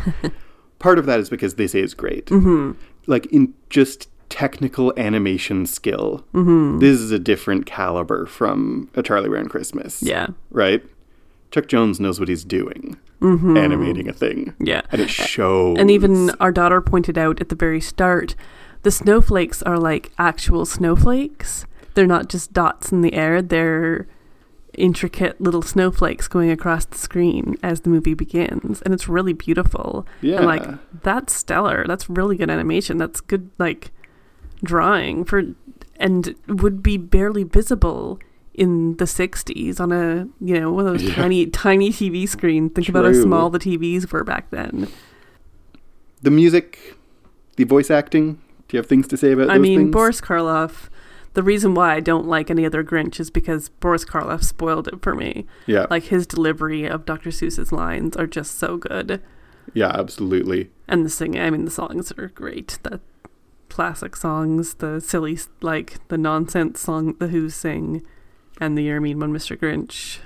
Part 0.78 0.98
of 0.98 1.06
that 1.06 1.20
is 1.20 1.28
because 1.28 1.54
this 1.56 1.74
is 1.74 1.94
great. 1.94 2.26
mm-hmm. 2.26 2.72
like 3.06 3.26
in 3.26 3.54
just 3.68 4.08
technical 4.30 4.94
animation 4.96 5.66
skill, 5.66 6.24
this 6.32 7.00
is 7.00 7.10
a 7.10 7.18
different 7.18 7.66
caliber 7.66 8.24
from 8.26 8.88
A 8.94 9.02
Charlie 9.02 9.28
Brown 9.28 9.48
Christmas. 9.48 10.02
Yeah. 10.02 10.28
Right? 10.50 10.82
Chuck 11.50 11.66
Jones 11.66 11.98
knows 11.98 12.20
what 12.20 12.28
he's 12.28 12.44
doing, 12.44 12.96
animating 13.20 14.08
a 14.08 14.12
thing. 14.12 14.54
Yeah. 14.60 14.82
And 14.92 15.00
it 15.00 15.10
shows. 15.10 15.78
And 15.78 15.90
even 15.90 16.30
our 16.38 16.52
daughter 16.52 16.80
pointed 16.80 17.18
out 17.18 17.40
at 17.40 17.48
the 17.48 17.56
very 17.56 17.80
start, 17.80 18.36
the 18.82 18.90
snowflakes 18.90 19.62
are 19.62 19.78
like 19.78 20.12
actual 20.18 20.64
snowflakes. 20.66 21.66
They're 21.94 22.06
not 22.06 22.28
just 22.28 22.52
dots 22.52 22.92
in 22.92 23.02
the 23.02 23.14
air, 23.14 23.42
they're 23.42 24.06
intricate 24.74 25.40
little 25.40 25.62
snowflakes 25.62 26.28
going 26.28 26.50
across 26.50 26.84
the 26.84 26.96
screen 26.96 27.56
as 27.62 27.80
the 27.80 27.90
movie 27.90 28.14
begins. 28.14 28.80
And 28.82 28.94
it's 28.94 29.08
really 29.08 29.32
beautiful. 29.32 30.06
Yeah. 30.22 30.36
And 30.36 30.46
like, 30.46 30.64
that's 31.02 31.34
stellar. 31.34 31.84
That's 31.88 32.08
really 32.08 32.36
good 32.36 32.48
animation. 32.50 32.96
That's 32.96 33.20
good, 33.20 33.50
like, 33.58 33.90
drawing 34.62 35.24
for, 35.24 35.42
and 35.96 36.34
would 36.46 36.82
be 36.82 36.96
barely 36.96 37.42
visible 37.42 38.20
in 38.54 38.96
the 38.98 39.06
60s 39.06 39.80
on 39.80 39.90
a, 39.90 40.28
you 40.40 40.58
know, 40.60 40.70
one 40.72 40.86
of 40.86 40.92
those 40.92 41.02
Yeah. 41.02 41.14
tiny, 41.14 41.46
tiny 41.46 41.90
TV 41.90 42.28
screen. 42.28 42.70
Think 42.70 42.88
about 42.88 43.04
how 43.04 43.12
small 43.12 43.50
the 43.50 43.58
TVs 43.58 44.10
were 44.12 44.24
back 44.24 44.50
then. 44.50 44.86
the 46.22 46.30
music, 46.30 46.96
the 47.56 47.64
voice 47.64 47.90
acting. 47.90 48.38
Do 48.70 48.76
you 48.76 48.78
have 48.78 48.86
things 48.86 49.08
to 49.08 49.16
say 49.16 49.32
about 49.32 49.48
it? 49.48 49.50
I 49.50 49.58
mean, 49.58 49.80
things? 49.80 49.90
Boris 49.90 50.20
Karloff. 50.20 50.88
The 51.34 51.42
reason 51.42 51.74
why 51.74 51.94
I 51.94 52.00
don't 52.00 52.28
like 52.28 52.50
any 52.50 52.64
other 52.64 52.84
Grinch 52.84 53.18
is 53.18 53.28
because 53.28 53.68
Boris 53.68 54.04
Karloff 54.04 54.44
spoiled 54.44 54.86
it 54.86 55.02
for 55.02 55.16
me. 55.16 55.44
Yeah. 55.66 55.86
Like 55.90 56.04
his 56.04 56.24
delivery 56.24 56.86
of 56.86 57.04
Dr. 57.04 57.30
Seuss's 57.30 57.72
lines 57.72 58.16
are 58.16 58.28
just 58.28 58.60
so 58.60 58.76
good, 58.76 59.20
yeah, 59.74 59.88
absolutely. 59.88 60.70
and 60.86 61.04
the 61.04 61.10
singing. 61.10 61.40
I 61.40 61.50
mean, 61.50 61.64
the 61.64 61.70
songs 61.72 62.12
are 62.16 62.28
great. 62.28 62.78
The 62.84 63.00
classic 63.68 64.14
songs, 64.14 64.74
the 64.74 65.00
silly, 65.00 65.36
like 65.60 66.06
the 66.06 66.18
nonsense 66.18 66.78
song 66.78 67.16
the 67.18 67.28
Who 67.28 67.50
sing, 67.50 68.04
and 68.60 68.78
the 68.78 68.82
You're 68.84 69.00
Mean 69.00 69.18
One, 69.18 69.32
Mr. 69.32 69.56
Grinch. 69.56 70.18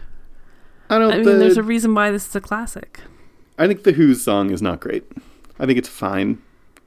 I 0.91 0.99
don't. 0.99 1.13
I 1.13 1.17
mean, 1.17 1.25
the, 1.25 1.33
there's 1.33 1.57
a 1.57 1.63
reason 1.63 1.95
why 1.95 2.11
this 2.11 2.29
is 2.29 2.37
a 2.37 2.43
classic. 2.43 3.01
I 3.59 3.67
think 3.67 3.85
the 3.85 3.93
Who's 3.93 4.23
song 4.23 4.51
is 4.51 4.61
not 4.61 4.81
great. 4.81 5.05
I 5.59 5.65
think 5.65 5.79
it's 5.79 5.89
fine, 5.89 6.43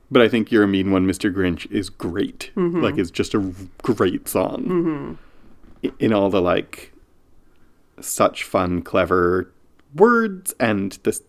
but 0.10 0.22
I 0.22 0.28
think 0.28 0.52
"You're 0.52 0.64
a 0.64 0.68
Mean 0.68 0.92
One, 0.92 1.08
Mr. 1.08 1.34
Grinch" 1.34 1.70
is 1.72 1.90
great. 1.90 2.52
Mhm. 2.56 2.82
Like, 2.82 2.98
it's 2.98 3.12
just 3.12 3.34
a 3.34 3.54
great 3.84 4.28
song 4.28 4.64
hmm 4.64 5.14
in 6.00 6.12
all 6.12 6.30
the 6.30 6.42
like 6.42 6.92
such 8.02 8.44
fun, 8.44 8.82
clever 8.82 9.52
words, 9.96 10.54
and 10.60 10.98
the 11.04 11.20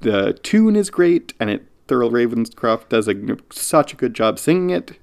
the 0.00 0.32
tune 0.42 0.76
is 0.76 0.90
great, 0.90 1.34
and 1.38 1.50
it 1.50 1.66
Thurl 1.88 2.10
Ravenscroft 2.10 2.88
does 2.88 3.08
a, 3.08 3.14
such 3.50 3.92
a 3.92 3.96
good 3.96 4.14
job 4.14 4.38
singing 4.38 4.70
it. 4.70 4.98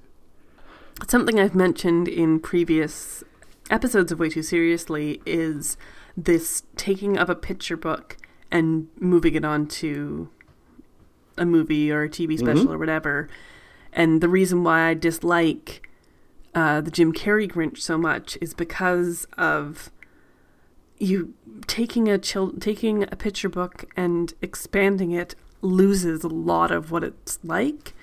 Something 1.06 1.38
I've 1.38 1.54
mentioned 1.54 2.08
in 2.08 2.40
previous 2.40 3.22
episodes 3.70 4.10
of 4.12 4.18
Way 4.18 4.30
Too 4.30 4.42
Seriously 4.42 5.20
is 5.24 5.76
this 6.16 6.64
taking 6.76 7.16
of 7.16 7.30
a 7.30 7.34
picture 7.34 7.76
book 7.76 8.16
and 8.50 8.88
moving 8.98 9.34
it 9.34 9.44
onto 9.44 10.28
a 11.38 11.44
movie 11.46 11.90
or 11.90 12.02
a 12.04 12.08
TV 12.08 12.38
special 12.38 12.66
Mhm. 12.66 12.74
or 12.74 12.78
whatever. 12.78 13.28
And 13.92 14.20
the 14.20 14.28
reason 14.28 14.64
why 14.64 14.88
I 14.88 14.94
dislike 14.94 15.88
uh, 16.54 16.80
the 16.82 16.90
Jim 16.90 17.12
Carrey 17.14 17.50
Grinch 17.50 17.78
so 17.78 17.96
much 17.96 18.36
is 18.42 18.52
because 18.52 19.26
of 19.38 19.90
you 20.98 21.34
taking 21.66 22.08
a 22.08 22.18
chil- 22.18 22.52
taking 22.60 23.04
a 23.04 23.16
picture 23.16 23.48
book 23.48 23.86
and 23.96 24.34
expanding 24.42 25.10
it 25.12 25.34
loses 25.62 26.22
a 26.24 26.28
lot 26.28 26.70
of 26.70 26.90
what 26.90 27.02
it's 27.02 27.38
like. 27.42 27.94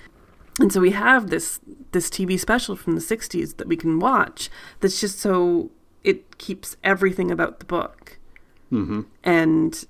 And 0.59 0.73
so 0.73 0.81
we 0.81 0.91
have 0.91 1.29
this 1.29 1.59
this 1.91 2.09
TV 2.09 2.37
special 2.39 2.75
from 2.75 2.95
the 2.95 3.01
60s 3.01 3.55
that 3.57 3.67
we 3.67 3.75
can 3.77 3.99
watch 3.99 4.49
that's 4.79 4.99
just 4.99 5.19
so 5.19 5.71
it 6.03 6.37
keeps 6.37 6.75
everything 6.83 7.31
about 7.31 7.59
the 7.59 7.65
book 7.65 8.17
hmm 8.69 9.01
and 9.23 9.85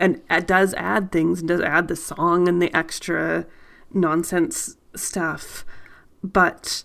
and 0.00 0.20
it 0.28 0.48
does 0.48 0.74
add 0.74 1.12
things 1.12 1.40
and 1.40 1.48
does 1.48 1.60
add 1.60 1.86
the 1.86 1.94
song 1.94 2.48
and 2.48 2.60
the 2.60 2.74
extra 2.74 3.46
nonsense 3.92 4.76
stuff 4.96 5.64
but 6.22 6.84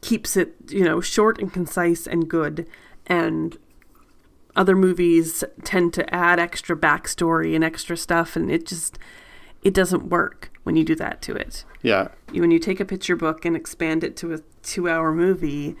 keeps 0.00 0.36
it 0.36 0.54
you 0.68 0.84
know 0.84 1.00
short 1.00 1.38
and 1.38 1.52
concise 1.52 2.06
and 2.06 2.28
good. 2.28 2.68
And 3.06 3.56
other 4.56 4.76
movies 4.76 5.44
tend 5.64 5.94
to 5.94 6.14
add 6.14 6.38
extra 6.38 6.76
backstory 6.76 7.54
and 7.54 7.64
extra 7.64 7.96
stuff 7.96 8.36
and 8.36 8.50
it 8.50 8.66
just 8.66 8.98
it 9.62 9.74
doesn't 9.74 10.08
work 10.08 10.50
when 10.64 10.76
you 10.76 10.84
do 10.84 10.94
that 10.94 11.20
to 11.22 11.34
it. 11.34 11.64
Yeah, 11.82 12.08
when 12.32 12.50
you 12.50 12.58
take 12.58 12.80
a 12.80 12.84
picture 12.84 13.16
book 13.16 13.44
and 13.44 13.56
expand 13.56 14.04
it 14.04 14.16
to 14.18 14.34
a 14.34 14.38
two 14.62 14.88
hour 14.88 15.12
movie, 15.12 15.76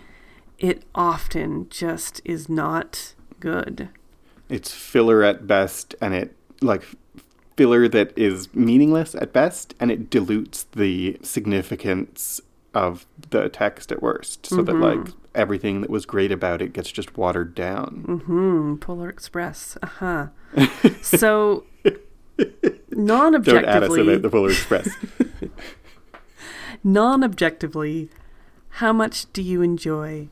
it 0.58 0.84
often 0.94 1.68
just 1.70 2.20
is 2.24 2.48
not 2.48 3.14
good. 3.38 3.88
it's 4.48 4.72
filler 4.72 5.22
at 5.22 5.46
best, 5.46 5.94
and 6.00 6.12
it 6.12 6.36
like 6.60 6.84
filler 7.56 7.88
that 7.88 8.16
is 8.16 8.54
meaningless 8.54 9.14
at 9.14 9.32
best, 9.32 9.74
and 9.80 9.90
it 9.90 10.10
dilutes 10.10 10.64
the 10.72 11.18
significance 11.22 12.40
of 12.72 13.06
the 13.30 13.48
text 13.48 13.90
at 13.90 14.02
worst, 14.02 14.46
so 14.46 14.62
that 14.62 14.74
like 14.74 15.08
everything 15.34 15.80
that 15.80 15.90
was 15.90 16.06
great 16.06 16.32
about 16.32 16.62
it 16.62 16.72
gets 16.72 16.90
just 16.90 17.16
watered 17.16 17.54
down. 17.54 18.22
Hmm, 18.26 18.76
Polar 18.76 19.08
Express. 19.08 19.76
Uh 19.82 19.86
huh. 19.86 20.26
so, 21.02 21.64
non-objectively 22.90 23.62
Don't 23.62 23.64
add 23.64 23.82
us 23.82 23.96
about 23.96 24.22
the 24.22 24.30
Polar 24.30 24.50
Express. 24.50 24.88
non 26.84 27.22
objectively, 27.22 28.08
how 28.74 28.92
much 28.92 29.32
do 29.32 29.42
you 29.42 29.62
enjoy 29.62 30.28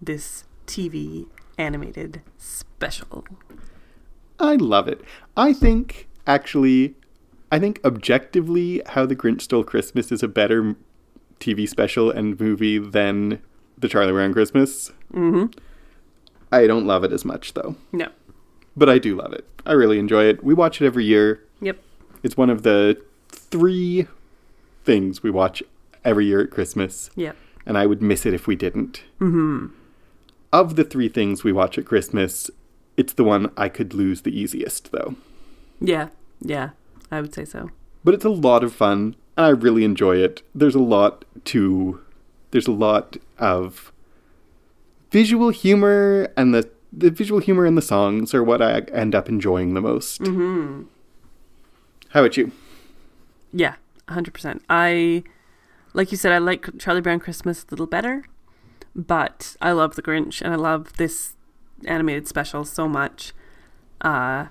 this 0.00 0.44
TV 0.66 1.26
animated 1.58 2.22
special? 2.38 3.24
I 4.38 4.54
love 4.54 4.88
it. 4.88 5.02
I 5.40 5.54
think 5.54 6.06
actually, 6.26 6.94
I 7.50 7.58
think 7.58 7.80
objectively, 7.82 8.82
How 8.86 9.06
the 9.06 9.16
Grinch 9.16 9.40
Stole 9.40 9.64
Christmas 9.64 10.12
is 10.12 10.22
a 10.22 10.28
better 10.28 10.76
TV 11.40 11.66
special 11.66 12.10
and 12.10 12.38
movie 12.38 12.76
than 12.78 13.40
The 13.78 13.88
Charlie 13.88 14.12
Brown 14.12 14.34
Christmas. 14.34 14.92
Mm-hmm. 15.14 15.46
I 16.52 16.66
don't 16.66 16.86
love 16.86 17.04
it 17.04 17.12
as 17.12 17.24
much 17.24 17.54
though, 17.54 17.76
No. 17.90 18.08
but 18.76 18.90
I 18.90 18.98
do 18.98 19.16
love 19.16 19.32
it. 19.32 19.46
I 19.64 19.72
really 19.72 19.98
enjoy 19.98 20.24
it. 20.24 20.44
We 20.44 20.52
watch 20.52 20.82
it 20.82 20.84
every 20.86 21.06
year. 21.06 21.42
Yep. 21.62 21.78
It's 22.22 22.36
one 22.36 22.50
of 22.50 22.62
the 22.62 23.00
three 23.30 24.06
things 24.84 25.22
we 25.22 25.30
watch 25.30 25.62
every 26.04 26.26
year 26.26 26.42
at 26.42 26.50
Christmas, 26.50 27.10
Yep. 27.16 27.34
and 27.64 27.78
I 27.78 27.86
would 27.86 28.02
miss 28.02 28.26
it 28.26 28.34
if 28.34 28.46
we 28.46 28.56
didn't. 28.56 29.04
Mm-hmm. 29.20 29.68
Of 30.52 30.76
the 30.76 30.84
three 30.84 31.08
things 31.08 31.44
we 31.44 31.52
watch 31.52 31.78
at 31.78 31.86
Christmas, 31.86 32.50
it's 32.98 33.14
the 33.14 33.24
one 33.24 33.50
I 33.56 33.70
could 33.70 33.94
lose 33.94 34.20
the 34.22 34.38
easiest 34.38 34.92
though. 34.92 35.14
Yeah. 35.80 36.08
Yeah. 36.40 36.70
I 37.10 37.20
would 37.20 37.34
say 37.34 37.44
so. 37.44 37.70
but 38.04 38.14
it's 38.14 38.24
a 38.24 38.30
lot 38.30 38.62
of 38.64 38.72
fun 38.72 39.16
and 39.36 39.46
I 39.46 39.48
really 39.50 39.84
enjoy 39.84 40.16
it. 40.16 40.42
There's 40.54 40.74
a 40.74 40.80
lot 40.80 41.24
to 41.46 42.00
there's 42.52 42.66
a 42.68 42.72
lot 42.72 43.16
of 43.38 43.92
visual 45.10 45.50
humor 45.50 46.28
and 46.36 46.54
the 46.54 46.68
the 46.92 47.10
visual 47.10 47.40
humor 47.40 47.64
and 47.66 47.76
the 47.76 47.82
songs 47.82 48.34
are 48.34 48.42
what 48.42 48.60
I 48.60 48.80
end 48.92 49.14
up 49.14 49.28
enjoying 49.28 49.74
the 49.74 49.80
most. 49.80 50.20
Mm-hmm. 50.22 50.82
How 52.10 52.20
about 52.20 52.36
you? 52.36 52.50
Yeah, 53.52 53.76
100%. 54.08 54.60
I, 54.68 55.22
like 55.94 56.10
you 56.10 56.16
said, 56.18 56.32
I 56.32 56.38
like 56.38 56.68
Charlie 56.80 57.00
Brown 57.00 57.20
Christmas 57.20 57.62
a 57.62 57.70
little 57.70 57.86
better, 57.86 58.24
but 58.96 59.56
I 59.62 59.70
love 59.70 59.94
The 59.94 60.02
Grinch 60.02 60.42
and 60.42 60.52
I 60.52 60.56
love 60.56 60.92
this 60.96 61.36
animated 61.84 62.26
special 62.26 62.64
so 62.64 62.88
much. 62.88 63.32
Uh, 64.00 64.46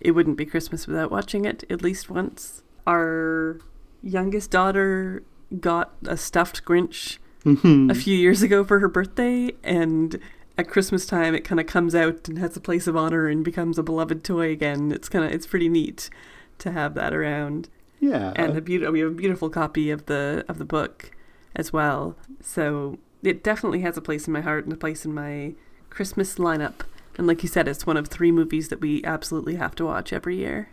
it 0.00 0.12
wouldn't 0.12 0.36
be 0.36 0.46
Christmas 0.46 0.86
without 0.86 1.10
watching 1.10 1.44
it 1.44 1.64
at 1.70 1.82
least 1.82 2.10
once. 2.10 2.62
Our 2.86 3.60
youngest 4.02 4.50
daughter 4.50 5.22
got 5.60 5.92
a 6.06 6.16
stuffed 6.16 6.64
Grinch 6.64 7.18
mm-hmm. 7.44 7.90
a 7.90 7.94
few 7.94 8.16
years 8.16 8.42
ago 8.42 8.64
for 8.64 8.78
her 8.78 8.88
birthday, 8.88 9.52
and 9.62 10.18
at 10.56 10.68
Christmas 10.68 11.06
time 11.06 11.34
it 11.34 11.44
kind 11.44 11.60
of 11.60 11.66
comes 11.66 11.94
out 11.94 12.28
and 12.28 12.38
has 12.38 12.56
a 12.56 12.60
place 12.60 12.86
of 12.86 12.96
honor 12.96 13.28
and 13.28 13.44
becomes 13.44 13.78
a 13.78 13.82
beloved 13.82 14.24
toy 14.24 14.50
again. 14.50 14.92
It's 14.92 15.08
kind 15.08 15.24
of 15.24 15.32
it's 15.32 15.46
pretty 15.46 15.68
neat 15.68 16.10
to 16.58 16.72
have 16.72 16.94
that 16.94 17.14
around 17.14 17.68
Yeah. 18.00 18.32
and 18.36 18.56
a 18.56 18.60
beautiful 18.60 18.92
we 18.92 19.00
have 19.00 19.12
a 19.12 19.14
beautiful 19.14 19.48
copy 19.48 19.90
of 19.90 20.06
the 20.06 20.44
of 20.48 20.58
the 20.58 20.64
book 20.64 21.10
as 21.56 21.72
well. 21.72 22.16
So 22.40 22.98
it 23.22 23.42
definitely 23.42 23.80
has 23.80 23.96
a 23.96 24.02
place 24.02 24.26
in 24.26 24.32
my 24.32 24.40
heart 24.40 24.64
and 24.64 24.72
a 24.72 24.76
place 24.76 25.04
in 25.04 25.14
my 25.14 25.54
Christmas 25.88 26.36
lineup. 26.36 26.80
And 27.18 27.26
like 27.26 27.42
you 27.42 27.48
said, 27.48 27.68
it's 27.68 27.86
one 27.86 27.96
of 27.96 28.08
three 28.08 28.32
movies 28.32 28.68
that 28.68 28.80
we 28.80 29.04
absolutely 29.04 29.56
have 29.56 29.74
to 29.76 29.84
watch 29.84 30.12
every 30.12 30.36
year. 30.36 30.68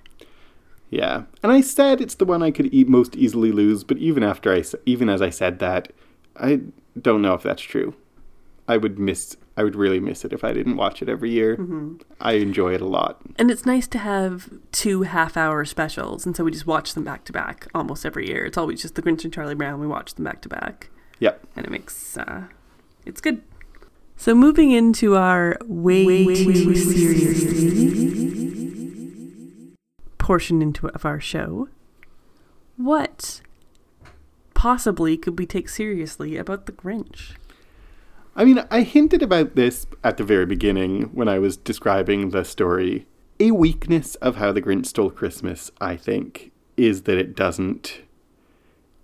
yeah. 0.89 1.23
And 1.43 1.51
I 1.51 1.61
said 1.61 1.99
it's 1.99 2.15
the 2.15 2.25
one 2.25 2.41
I 2.41 2.51
could 2.51 2.73
eat 2.73 2.87
most 2.87 3.15
easily 3.15 3.51
lose, 3.51 3.83
but 3.83 3.97
even 3.97 4.23
after 4.23 4.53
I, 4.53 4.63
even 4.85 5.09
as 5.09 5.21
I 5.21 5.29
said 5.29 5.59
that, 5.59 5.91
I 6.37 6.61
don't 7.01 7.21
know 7.21 7.33
if 7.33 7.43
that's 7.43 7.61
true. 7.61 7.95
I 8.67 8.77
would 8.77 8.99
miss 8.99 9.35
I 9.59 9.63
would 9.63 9.75
really 9.75 9.99
miss 9.99 10.23
it 10.23 10.33
if 10.33 10.43
I 10.43 10.53
didn't 10.53 10.77
watch 10.77 11.01
it 11.01 11.09
every 11.09 11.31
year. 11.31 11.57
I 12.21 12.33
enjoy 12.33 12.75
it 12.75 12.81
a 12.81 12.85
lot. 12.85 13.19
And 13.39 13.49
it's 13.49 13.65
nice 13.65 13.87
to 13.87 13.97
have 13.97 14.49
two 14.71 15.01
half 15.01 15.35
hour 15.35 15.65
specials, 15.65 16.25
and 16.27 16.35
so 16.35 16.43
we 16.43 16.51
just 16.51 16.67
watch 16.67 16.93
them 16.93 17.03
back 17.03 17.23
to 17.25 17.33
back 17.33 17.67
almost 17.73 18.05
every 18.05 18.27
year. 18.27 18.45
It's 18.45 18.57
always 18.57 18.81
just 18.83 18.93
The 18.95 19.01
Grinch 19.01 19.23
and 19.23 19.33
Charlie 19.33 19.55
Brown. 19.55 19.79
We 19.79 19.87
watch 19.87 20.13
them 20.13 20.25
back 20.25 20.41
to 20.43 20.49
back, 20.49 20.89
Yep. 21.19 21.43
and 21.55 21.65
it 21.65 21.71
makes 21.71 22.17
uh, 22.17 22.43
it's 23.05 23.19
good. 23.19 23.41
So 24.19 24.33
moving 24.33 24.71
into 24.71 25.15
our 25.15 25.57
way, 25.65 26.25
too 26.25 26.75
serious 26.75 27.43
portion 30.17 30.61
into 30.61 30.89
of 30.89 31.05
our 31.05 31.21
show, 31.21 31.69
what 32.75 33.41
possibly 34.55 35.17
could 35.17 35.37
we 35.37 35.45
take 35.45 35.69
seriously 35.69 36.35
about 36.35 36.65
the 36.65 36.71
Grinch? 36.71 37.35
I 38.35 38.43
mean, 38.43 38.65
I 38.69 38.81
hinted 38.81 39.21
about 39.21 39.55
this 39.55 39.85
at 40.03 40.17
the 40.17 40.23
very 40.23 40.47
beginning 40.47 41.03
when 41.13 41.29
I 41.29 41.39
was 41.39 41.55
describing 41.55 42.31
the 42.31 42.43
story. 42.43 43.05
A 43.39 43.51
weakness 43.51 44.15
of 44.15 44.37
How 44.37 44.51
the 44.51 44.61
Grinch 44.61 44.87
Stole 44.87 45.11
Christmas, 45.11 45.71
I 45.79 45.95
think, 45.95 46.51
is 46.75 47.03
that 47.03 47.17
it 47.17 47.35
doesn't. 47.35 48.01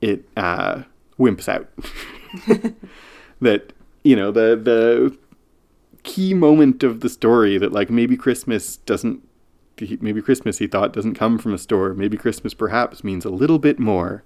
It 0.01 0.27
uh, 0.35 0.83
wimps 1.19 1.47
out. 1.47 1.69
that 3.41 3.73
you 4.03 4.15
know 4.15 4.31
the 4.31 4.55
the 4.55 5.17
key 6.03 6.33
moment 6.33 6.83
of 6.83 6.99
the 6.99 7.09
story 7.09 7.57
that 7.57 7.71
like 7.71 7.89
maybe 7.89 8.15
Christmas 8.17 8.77
doesn't. 8.77 9.21
Maybe 9.99 10.21
Christmas 10.21 10.59
he 10.59 10.67
thought 10.67 10.93
doesn't 10.93 11.15
come 11.15 11.39
from 11.39 11.53
a 11.53 11.57
store. 11.57 11.93
Maybe 11.95 12.15
Christmas 12.15 12.53
perhaps 12.53 13.03
means 13.03 13.25
a 13.25 13.29
little 13.31 13.57
bit 13.57 13.79
more. 13.79 14.23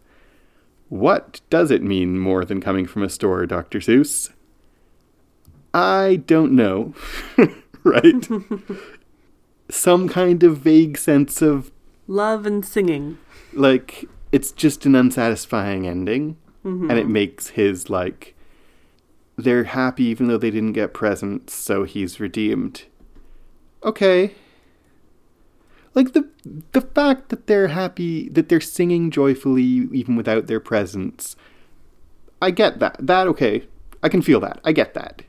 What 0.90 1.40
does 1.50 1.72
it 1.72 1.82
mean 1.82 2.20
more 2.20 2.44
than 2.44 2.60
coming 2.62 2.86
from 2.86 3.02
a 3.02 3.10
store, 3.10 3.46
Dr. 3.46 3.80
Seuss? 3.80 4.30
I 5.74 6.22
don't 6.28 6.52
know. 6.54 6.94
right? 7.84 8.28
Some 9.70 10.08
kind 10.10 10.44
of 10.44 10.58
vague 10.60 10.98
sense 10.98 11.42
of 11.42 11.72
Love 12.08 12.46
and 12.46 12.66
singing. 12.66 13.18
like 13.54 14.06
it's 14.32 14.52
just 14.52 14.86
an 14.86 14.96
unsatisfying 14.96 15.88
ending 15.88 16.38
Mm-hmm. 16.66 16.90
and 16.90 17.00
it 17.00 17.08
makes 17.08 17.50
his 17.50 17.90
like 17.90 18.36
they're 19.38 19.66
happy 19.66 20.04
even 20.06 20.28
though 20.28 20.38
they 20.38 20.52
didn't 20.52 20.74
get 20.74 20.94
presents 20.94 21.54
so 21.54 21.84
he's 21.84 22.20
redeemed. 22.20 22.84
Okay. 23.84 24.36
Like 25.94 26.14
the 26.14 26.28
the 26.74 26.82
fact 26.82 27.30
that 27.30 27.48
they're 27.48 27.70
happy 27.70 28.30
that 28.30 28.50
they're 28.50 28.60
singing 28.60 29.12
joyfully 29.12 29.64
even 29.64 30.16
without 30.16 30.48
their 30.48 30.60
presents. 30.60 31.36
I 32.42 32.52
get 32.52 32.80
that. 32.80 32.98
That 33.00 33.28
okay. 33.28 33.64
I 34.04 34.10
can 34.10 34.22
feel 34.22 34.40
that. 34.42 34.60
I 34.64 34.72
get 34.72 34.94
that. 34.96 35.22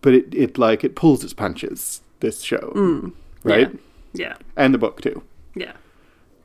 But 0.00 0.14
it 0.14 0.34
it 0.34 0.58
like 0.58 0.84
it 0.84 0.96
pulls 0.96 1.24
its 1.24 1.34
punches 1.34 2.02
this 2.20 2.42
show. 2.42 2.72
Right? 3.42 3.72
Mm. 3.72 3.78
Yeah. 4.14 4.36
And 4.56 4.72
the 4.72 4.78
book 4.78 5.00
too. 5.00 5.22
Yeah. 5.54 5.72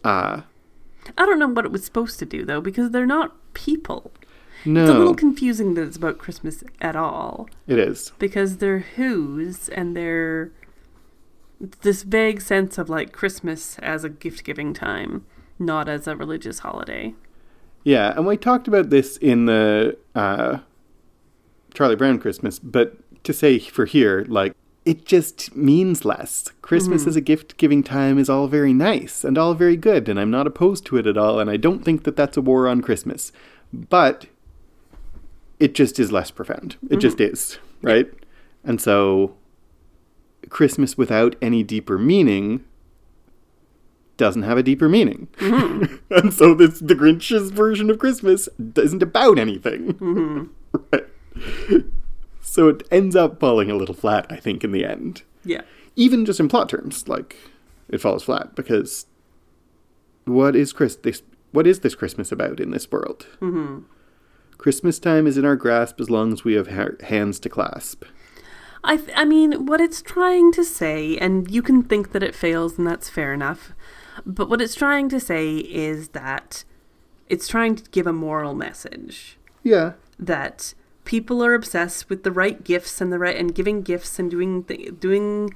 Uh 0.04 0.42
I 1.18 1.26
don't 1.26 1.40
know 1.40 1.48
what 1.48 1.66
it 1.66 1.72
was 1.72 1.84
supposed 1.86 2.20
to 2.20 2.26
do 2.26 2.46
though, 2.46 2.62
because 2.62 2.92
they're 2.92 3.06
not 3.06 3.36
people. 3.54 4.12
No. 4.66 4.82
It's 4.82 4.90
a 4.90 4.98
little 4.98 5.16
confusing 5.16 5.74
that 5.76 5.84
it's 5.84 5.98
about 5.98 6.18
Christmas 6.18 6.64
at 6.80 6.96
all, 6.96 7.50
it 7.68 7.80
is. 7.80 8.12
because 8.20 8.58
they're 8.58 8.80
who's 8.80 9.70
and 9.70 9.96
they're 9.96 10.52
this 11.82 12.04
vague 12.04 12.42
sense 12.42 12.78
of 12.78 12.90
like 12.90 13.12
Christmas 13.12 13.78
as 13.80 14.04
a 14.04 14.10
gift 14.10 14.44
giving 14.44 14.74
time, 14.74 15.26
not 15.60 15.88
as 15.88 16.08
a 16.08 16.16
religious 16.16 16.60
holiday. 16.60 17.14
Yeah, 17.84 18.14
and 18.16 18.26
we 18.26 18.38
talked 18.38 18.68
about 18.68 18.90
this 18.90 19.18
in 19.18 19.46
the 19.46 19.98
uh, 20.14 20.60
Charlie 21.74 21.96
Brown 21.96 22.20
Christmas, 22.20 22.60
but 22.60 22.98
to 23.24 23.34
say 23.34 23.60
for 23.60 23.86
here, 23.86 24.26
like, 24.28 24.56
it 24.86 25.06
just 25.06 25.56
means 25.56 26.06
less. 26.06 26.50
Christmas 26.62 27.06
as 27.06 27.16
a 27.16 27.22
gift 27.22 27.58
giving 27.58 27.84
time 27.84 28.18
is 28.18 28.30
all 28.30 28.48
very 28.48 28.74
nice 28.74 29.24
and 29.24 29.38
all 29.38 29.54
very 29.54 29.78
good, 29.78 30.10
and 30.10 30.20
I'm 30.20 30.32
not 30.32 30.48
opposed 30.48 30.86
to 30.88 30.98
it 30.98 31.06
at 31.06 31.18
all, 31.18 31.40
and 31.40 31.50
I 31.52 31.58
don't 31.58 31.86
think 31.86 32.04
that 32.04 32.16
that's 32.16 32.38
a 32.38 32.42
war 32.42 32.68
on 32.68 32.82
Christmas. 32.82 33.32
But 33.72 34.26
it 35.62 35.76
just 35.76 36.00
is 36.00 36.12
less 36.12 36.32
profound. 36.32 36.76
It 36.90 36.98
just 36.98 37.18
mm-hmm. 37.18 37.34
is, 37.34 37.60
right? 37.84 38.12
And 38.64 38.82
so 38.82 39.36
Christmas 40.50 40.98
without 40.98 41.36
any 41.42 41.62
deeper 41.64 42.00
meaning 42.00 42.66
doesn't 44.18 44.42
have 44.42 44.58
a 44.58 44.64
deeper 44.64 44.90
meaning. 44.90 45.28
Mm-hmm. 45.38 45.96
and 46.10 46.34
so 46.34 46.56
this 46.56 46.80
the 46.80 46.96
Grinch's 46.96 47.52
version 47.52 47.92
of 47.92 48.00
Christmas 48.00 48.50
isn't 48.76 49.04
about 49.04 49.38
anything. 49.38 49.94
Mm-hmm. 49.94 50.44
right. 50.92 51.86
So 52.42 52.68
it 52.68 52.88
ends 52.92 53.16
up 53.16 53.40
falling 53.40 53.70
a 53.70 53.76
little 53.76 53.96
flat, 53.96 54.26
I 54.30 54.38
think, 54.38 54.64
in 54.64 54.72
the 54.72 54.84
end. 54.84 55.22
Yeah. 55.46 55.62
Even 55.96 56.26
just 56.26 56.40
in 56.40 56.50
plot 56.50 56.70
terms, 56.70 57.08
like 57.08 57.38
it 57.88 58.02
falls 58.02 58.24
flat 58.24 58.56
because 58.56 59.06
what 60.26 60.56
is 60.56 60.74
Chris 60.74 60.96
this 60.96 61.22
what 61.52 61.68
is 61.68 61.82
this 61.82 61.94
Christmas 61.94 62.32
about 62.32 62.60
in 62.60 62.72
this 62.72 62.92
world? 62.92 63.28
Mm-hmm. 63.42 63.84
Christmas 64.62 65.00
time 65.00 65.26
is 65.26 65.40
in 65.40 65.46
our 65.46 65.56
grasp 65.56 66.00
as 66.00 66.12
long 66.12 66.32
as 66.32 66.44
we 66.44 66.54
have 66.54 66.68
ha- 66.68 67.04
hands 67.08 67.40
to 67.40 67.50
clasp. 67.50 68.04
I, 68.84 68.98
th- 68.98 69.10
I 69.16 69.26
mean, 69.26 69.66
what 69.66 69.82
it's 69.82 70.04
trying 70.04 70.52
to 70.52 70.64
say, 70.64 71.18
and 71.18 71.50
you 71.50 71.64
can 71.64 71.82
think 71.82 72.12
that 72.12 72.22
it 72.22 72.36
fails, 72.36 72.78
and 72.78 72.86
that's 72.86 73.10
fair 73.10 73.34
enough, 73.34 73.74
but 74.24 74.50
what 74.50 74.62
it's 74.62 74.76
trying 74.76 75.10
to 75.10 75.20
say 75.20 75.58
is 75.58 76.10
that 76.10 76.64
it's 77.28 77.48
trying 77.48 77.76
to 77.76 77.90
give 77.90 78.06
a 78.06 78.14
moral 78.14 78.54
message 78.54 79.40
Yeah. 79.64 79.94
that 80.20 80.76
people 81.06 81.44
are 81.44 81.56
obsessed 81.56 82.08
with 82.08 82.22
the 82.24 82.32
right 82.32 82.64
gifts 82.64 83.02
and 83.02 83.12
the 83.12 83.18
right 83.18 83.36
and 83.36 83.56
giving 83.56 83.82
gifts 83.82 84.20
and 84.20 84.30
doing 84.30 84.64
th- 84.66 85.00
doing 85.00 85.56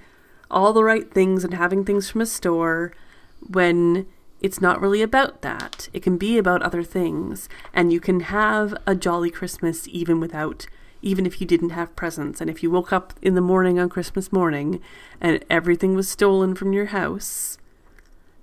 all 0.49 0.73
the 0.73 0.83
right 0.83 1.13
things 1.13 1.43
and 1.43 1.53
having 1.53 1.85
things 1.85 2.09
from 2.09 2.21
a 2.21 2.25
store 2.25 2.91
when 3.39 4.07
it's 4.45 4.61
not 4.61 4.79
really 4.79 5.01
about 5.01 5.41
that. 5.41 5.89
It 5.91 6.03
can 6.03 6.17
be 6.17 6.37
about 6.37 6.61
other 6.61 6.83
things 6.83 7.49
and 7.73 7.91
you 7.91 7.99
can 7.99 8.19
have 8.19 8.77
a 8.85 8.93
jolly 8.93 9.31
Christmas 9.31 9.87
even 9.87 10.19
without 10.19 10.67
even 11.01 11.25
if 11.25 11.41
you 11.41 11.47
didn't 11.47 11.71
have 11.71 11.95
presents 11.95 12.39
and 12.41 12.49
if 12.49 12.61
you 12.61 12.69
woke 12.69 12.93
up 12.93 13.13
in 13.23 13.33
the 13.33 13.41
morning 13.41 13.79
on 13.79 13.89
Christmas 13.89 14.31
morning 14.31 14.81
and 15.19 15.43
everything 15.49 15.95
was 15.95 16.07
stolen 16.07 16.53
from 16.53 16.73
your 16.73 16.87
house 16.87 17.57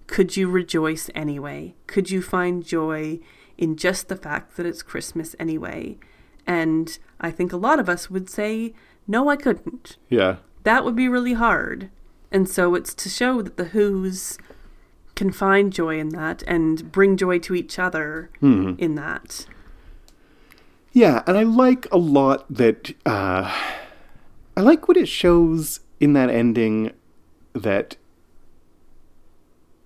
could 0.09 0.37
you 0.37 0.51
rejoice 0.51 1.09
anyway? 1.15 1.75
Could 1.87 2.11
you 2.11 2.21
find 2.21 2.65
joy 2.65 3.21
in 3.57 3.77
just 3.77 4.09
the 4.09 4.17
fact 4.17 4.57
that 4.57 4.67
it's 4.67 4.83
Christmas 4.83 5.37
anyway? 5.39 5.99
And 6.47 6.99
I 7.21 7.31
think 7.31 7.53
a 7.53 7.57
lot 7.57 7.79
of 7.79 7.89
us 7.89 8.11
would 8.11 8.29
say, 8.29 8.75
no, 9.07 9.31
I 9.31 9.37
couldn't. 9.37 9.97
Yeah. 10.11 10.37
That 10.65 10.85
would 10.85 10.97
be 10.97 11.09
really 11.09 11.33
hard. 11.33 11.91
And 12.31 12.49
so 12.49 12.75
it's 12.75 12.93
to 12.95 13.09
show 13.09 13.41
that 13.41 13.57
the 13.57 13.67
Who's 13.67 14.37
can 15.15 15.31
find 15.33 15.73
joy 15.73 15.99
in 15.99 16.11
that 16.11 16.43
and 16.47 16.91
bring 16.93 17.17
joy 17.17 17.39
to 17.41 17.55
each 17.55 17.79
other 17.79 18.31
Hmm. 18.41 18.75
in 18.79 18.95
that. 18.97 19.47
Yeah, 20.93 21.23
and 21.27 21.37
I 21.39 21.43
like 21.43 21.87
a 21.91 21.97
lot 21.99 22.45
that 22.53 22.95
uh, 23.07 23.51
I 24.57 24.61
like 24.61 24.89
what 24.89 24.97
it 24.97 25.09
shows 25.09 25.81
in 26.01 26.13
that 26.15 26.29
ending 26.29 26.93
that 27.55 27.97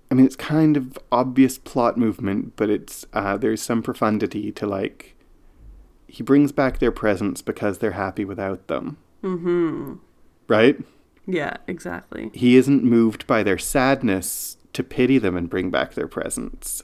I 0.09 0.15
mean 0.15 0.25
it's 0.25 0.35
kind 0.35 0.75
of 0.77 0.97
obvious 1.11 1.57
plot 1.57 1.97
movement, 1.97 2.53
but 2.55 2.69
it's 2.69 3.05
uh, 3.13 3.37
there's 3.37 3.61
some 3.61 3.81
profundity 3.81 4.51
to 4.53 4.65
like 4.67 5.15
he 6.07 6.23
brings 6.23 6.51
back 6.53 6.79
their 6.79 6.91
presents 6.91 7.41
because 7.41 7.79
they're 7.79 7.91
happy 7.91 8.23
without 8.25 8.67
them. 8.67 8.97
Mm-hmm. 9.23 9.95
Right? 10.47 10.79
Yeah, 11.27 11.57
exactly. 11.67 12.31
He 12.33 12.55
isn't 12.55 12.83
moved 12.83 13.27
by 13.27 13.43
their 13.43 13.57
sadness 13.57 14.57
to 14.73 14.83
pity 14.83 15.17
them 15.17 15.35
and 15.35 15.49
bring 15.49 15.69
back 15.69 15.93
their 15.93 16.07
presents. 16.07 16.83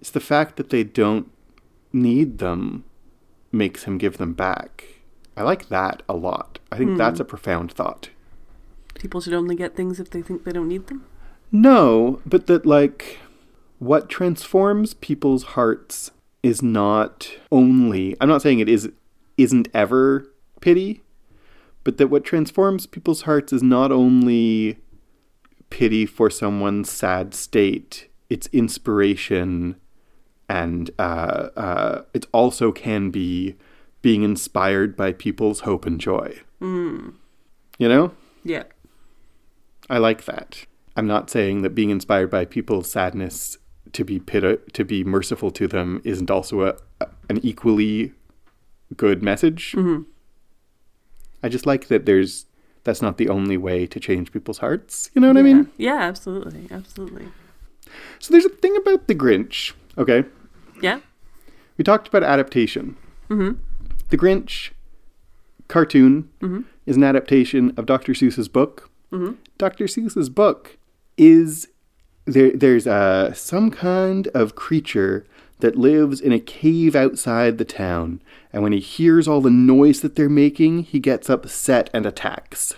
It's 0.00 0.10
the 0.10 0.20
fact 0.20 0.56
that 0.56 0.70
they 0.70 0.82
don't 0.82 1.30
need 1.92 2.38
them 2.38 2.84
makes 3.52 3.84
him 3.84 3.98
give 3.98 4.16
them 4.16 4.32
back. 4.32 4.84
I 5.36 5.42
like 5.42 5.68
that 5.68 6.02
a 6.08 6.14
lot. 6.14 6.58
I 6.72 6.78
think 6.78 6.90
hmm. 6.90 6.96
that's 6.96 7.20
a 7.20 7.24
profound 7.24 7.72
thought. 7.72 8.10
People 8.94 9.20
should 9.20 9.34
only 9.34 9.54
get 9.54 9.76
things 9.76 10.00
if 10.00 10.10
they 10.10 10.22
think 10.22 10.44
they 10.44 10.52
don't 10.52 10.68
need 10.68 10.88
them. 10.88 11.04
No, 11.52 12.20
but 12.26 12.46
that 12.46 12.66
like 12.66 13.18
what 13.78 14.08
transforms 14.08 14.94
people's 14.94 15.44
hearts 15.44 16.10
is 16.42 16.62
not 16.62 17.30
only 17.50 18.16
I'm 18.20 18.28
not 18.28 18.42
saying 18.42 18.58
it 18.58 18.68
is 18.68 18.90
isn't 19.36 19.68
ever 19.72 20.26
pity, 20.60 21.02
but 21.88 21.96
that 21.96 22.08
what 22.08 22.22
transforms 22.22 22.84
people's 22.84 23.22
hearts 23.22 23.50
is 23.50 23.62
not 23.62 23.90
only 23.90 24.76
pity 25.70 26.04
for 26.04 26.28
someone's 26.28 26.90
sad 26.90 27.32
state, 27.32 28.10
it's 28.28 28.46
inspiration 28.48 29.74
and 30.50 30.90
uh, 30.98 31.48
uh, 31.56 32.02
it 32.12 32.26
also 32.30 32.72
can 32.72 33.08
be 33.10 33.54
being 34.02 34.22
inspired 34.22 34.98
by 34.98 35.14
people's 35.14 35.60
hope 35.60 35.86
and 35.86 35.98
joy. 35.98 36.38
You 37.78 37.88
know? 37.88 38.12
Yeah. 38.44 38.64
I 39.88 39.96
like 39.96 40.26
that. 40.26 40.66
I'm 40.94 41.06
not 41.06 41.30
saying 41.30 41.62
that 41.62 41.70
being 41.70 41.88
inspired 41.88 42.30
by 42.30 42.44
people's 42.44 42.90
sadness 42.92 43.56
to 43.94 44.04
be 44.04 44.20
pit- 44.20 44.74
to 44.74 44.84
be 44.84 45.04
merciful 45.04 45.50
to 45.52 45.66
them 45.66 46.02
isn't 46.04 46.30
also 46.30 46.64
a, 46.66 46.76
a- 47.00 47.08
an 47.30 47.38
equally 47.42 48.12
good 48.94 49.22
message. 49.22 49.74
I 51.42 51.48
just 51.48 51.66
like 51.66 51.88
that 51.88 52.06
there's 52.06 52.46
that's 52.84 53.02
not 53.02 53.18
the 53.18 53.28
only 53.28 53.56
way 53.56 53.86
to 53.86 54.00
change 54.00 54.32
people's 54.32 54.58
hearts. 54.58 55.10
You 55.14 55.20
know 55.20 55.28
what 55.28 55.36
I 55.36 55.42
mean? 55.42 55.70
Yeah, 55.76 55.96
absolutely, 56.00 56.68
absolutely. 56.70 57.28
So 58.18 58.32
there's 58.32 58.44
a 58.46 58.48
thing 58.50 58.76
about 58.76 59.08
the 59.08 59.14
Grinch. 59.14 59.72
Okay, 59.98 60.24
Yeah. 60.80 61.00
we 61.76 61.84
talked 61.84 62.08
about 62.08 62.22
adaptation. 62.22 62.96
Mm-hmm. 63.28 63.60
The 64.10 64.16
Grinch 64.16 64.70
cartoon 65.68 66.30
Mm-hmm. 66.40 66.60
is 66.86 66.96
an 66.96 67.04
adaptation 67.04 67.72
of 67.76 67.84
Dr. 67.86 68.12
Seuss's 68.12 68.48
book. 68.48 68.90
Mm-hmm. 69.12 69.34
Dr. 69.58 69.84
Seuss's 69.84 70.28
book 70.30 70.78
is 71.16 71.68
there. 72.26 72.50
There's 72.52 72.86
uh, 72.86 73.32
some 73.34 73.70
kind 73.70 74.28
of 74.28 74.54
creature 74.54 75.26
that 75.60 75.76
lives 75.76 76.20
in 76.20 76.32
a 76.32 76.38
cave 76.38 76.94
outside 76.94 77.58
the 77.58 77.64
town, 77.64 78.22
and 78.52 78.62
when 78.62 78.72
he 78.72 78.80
hears 78.80 79.26
all 79.26 79.40
the 79.40 79.50
noise 79.50 80.00
that 80.00 80.16
they're 80.16 80.28
making, 80.28 80.84
he 80.84 81.00
gets 81.00 81.28
upset 81.28 81.90
and 81.92 82.06
attacks. 82.06 82.74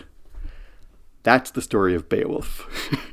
That's 1.22 1.50
the 1.50 1.60
story 1.62 1.94
of 1.94 2.08
Beowulf. 2.08 2.66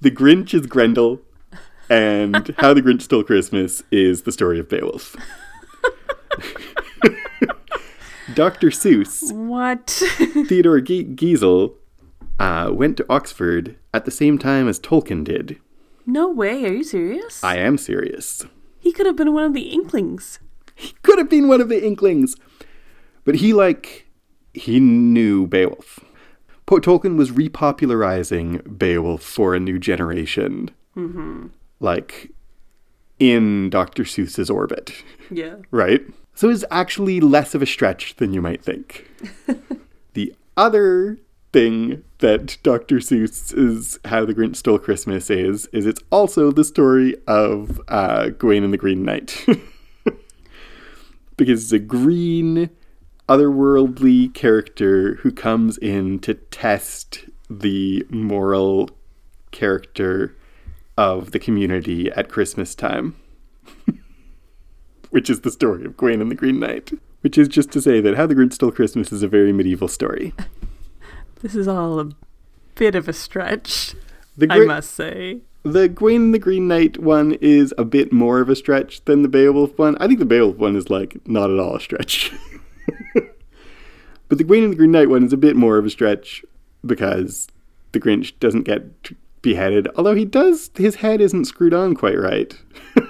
the 0.00 0.10
Grinch 0.10 0.52
is 0.52 0.66
Grendel, 0.66 1.20
and 1.88 2.54
How 2.58 2.74
the 2.74 2.82
Grinch 2.82 3.02
Stole 3.02 3.22
Christmas 3.22 3.82
is 3.92 4.22
the 4.22 4.32
story 4.32 4.58
of 4.58 4.68
Beowulf. 4.68 5.14
Dr. 8.34 8.68
Seuss 8.68 9.30
What? 9.32 9.86
Theodor 10.48 10.80
Ge- 10.80 11.14
Geisel 11.14 11.74
uh, 12.38 12.70
went 12.72 12.96
to 12.96 13.06
Oxford 13.08 13.76
at 13.92 14.04
the 14.04 14.10
same 14.10 14.38
time 14.38 14.68
as 14.68 14.80
Tolkien 14.80 15.22
did. 15.22 15.58
No 16.06 16.28
way. 16.28 16.64
Are 16.64 16.72
you 16.72 16.84
serious? 16.84 17.42
I 17.42 17.56
am 17.56 17.78
serious. 17.78 18.44
he 18.78 18.92
could 18.92 19.06
have 19.06 19.16
been 19.16 19.32
one 19.32 19.44
of 19.44 19.54
the 19.54 19.70
Inklings. 19.70 20.38
He 20.74 20.94
could 21.02 21.18
have 21.18 21.28
been 21.28 21.48
one 21.48 21.60
of 21.60 21.68
the 21.68 21.84
Inklings, 21.84 22.34
but 23.24 23.36
he 23.36 23.52
like 23.52 24.06
he 24.54 24.80
knew 24.80 25.46
Beowulf. 25.46 26.00
Tolkien 26.66 27.16
was 27.16 27.30
repopularizing 27.30 28.78
Beowulf 28.78 29.22
for 29.22 29.54
a 29.54 29.60
new 29.60 29.78
generation, 29.78 30.70
mm-hmm. 30.96 31.48
like 31.80 32.30
in 33.18 33.70
Dr. 33.70 34.04
Seuss's 34.04 34.50
orbit. 34.50 35.04
Yeah. 35.30 35.56
right? 35.70 36.02
So 36.34 36.48
it's 36.48 36.64
actually 36.70 37.20
less 37.20 37.54
of 37.54 37.62
a 37.62 37.66
stretch 37.66 38.16
than 38.16 38.32
you 38.32 38.40
might 38.40 38.64
think. 38.64 39.08
the 40.14 40.34
other 40.56 41.18
thing 41.52 42.02
that 42.18 42.56
Dr. 42.62 42.96
Seuss 42.96 43.52
is 43.56 43.98
How 44.06 44.24
the 44.24 44.34
Grinch 44.34 44.56
Stole 44.56 44.78
Christmas 44.78 45.30
is, 45.30 45.66
is 45.66 45.86
it's 45.86 46.02
also 46.10 46.50
the 46.50 46.64
story 46.64 47.16
of 47.26 47.80
uh, 47.88 48.28
Gawain 48.30 48.64
and 48.64 48.72
the 48.72 48.78
Green 48.78 49.04
Knight. 49.04 49.44
because 51.36 51.64
it's 51.64 51.72
a 51.72 51.78
green, 51.78 52.70
otherworldly 53.28 54.32
character 54.32 55.16
who 55.16 55.32
comes 55.32 55.78
in 55.78 56.18
to 56.20 56.34
test 56.34 57.24
the 57.50 58.06
moral 58.08 58.90
character 59.50 60.36
of 60.96 61.32
the 61.32 61.38
community 61.38 62.10
at 62.12 62.28
Christmas 62.28 62.74
time 62.74 63.16
which 65.10 65.28
is 65.28 65.42
the 65.42 65.50
story 65.50 65.84
of 65.84 65.96
Gawain 65.96 66.20
and 66.20 66.30
the 66.30 66.34
Green 66.34 66.58
Knight. 66.58 66.90
Which 67.20 67.38
is 67.38 67.46
just 67.46 67.70
to 67.72 67.80
say 67.80 68.00
that 68.00 68.16
How 68.16 68.26
the 68.26 68.34
Grinch 68.34 68.54
Stole 68.54 68.72
Christmas 68.72 69.12
is 69.12 69.22
a 69.22 69.28
very 69.28 69.52
medieval 69.52 69.86
story. 69.86 70.34
This 71.42 71.56
is 71.56 71.66
all 71.66 71.98
a 71.98 72.08
bit 72.76 72.94
of 72.94 73.08
a 73.08 73.12
stretch, 73.12 73.94
The, 74.36 74.46
I 74.48 74.60
must 74.60 74.92
say. 74.92 75.40
the 75.64 75.92
and 76.00 76.32
the 76.32 76.38
Green 76.38 76.68
Knight 76.68 76.98
one 76.98 77.32
is 77.40 77.74
a 77.76 77.84
bit 77.84 78.12
more 78.12 78.40
of 78.40 78.48
a 78.48 78.54
stretch 78.54 79.04
than 79.06 79.22
the 79.22 79.28
Beowulf 79.28 79.76
one. 79.76 79.96
I 79.98 80.06
think 80.06 80.20
the 80.20 80.24
Beowulf 80.24 80.56
one 80.56 80.76
is 80.76 80.88
like 80.88 81.16
not 81.26 81.50
at 81.50 81.58
all 81.58 81.76
a 81.76 81.80
stretch. 81.80 82.32
but 83.14 84.38
the 84.38 84.44
Gawain 84.44 84.64
and 84.64 84.72
the 84.72 84.76
Green 84.76 84.92
Knight 84.92 85.10
one 85.10 85.24
is 85.24 85.32
a 85.32 85.36
bit 85.36 85.56
more 85.56 85.78
of 85.78 85.84
a 85.84 85.90
stretch 85.90 86.44
because 86.86 87.48
the 87.90 88.00
Grinch 88.00 88.32
doesn't 88.38 88.62
get 88.62 89.42
beheaded, 89.42 89.88
although 89.96 90.14
he 90.14 90.24
does, 90.24 90.70
his 90.76 90.96
head 90.96 91.20
isn't 91.20 91.46
screwed 91.46 91.74
on 91.74 91.94
quite 91.96 92.18
right. 92.18 92.56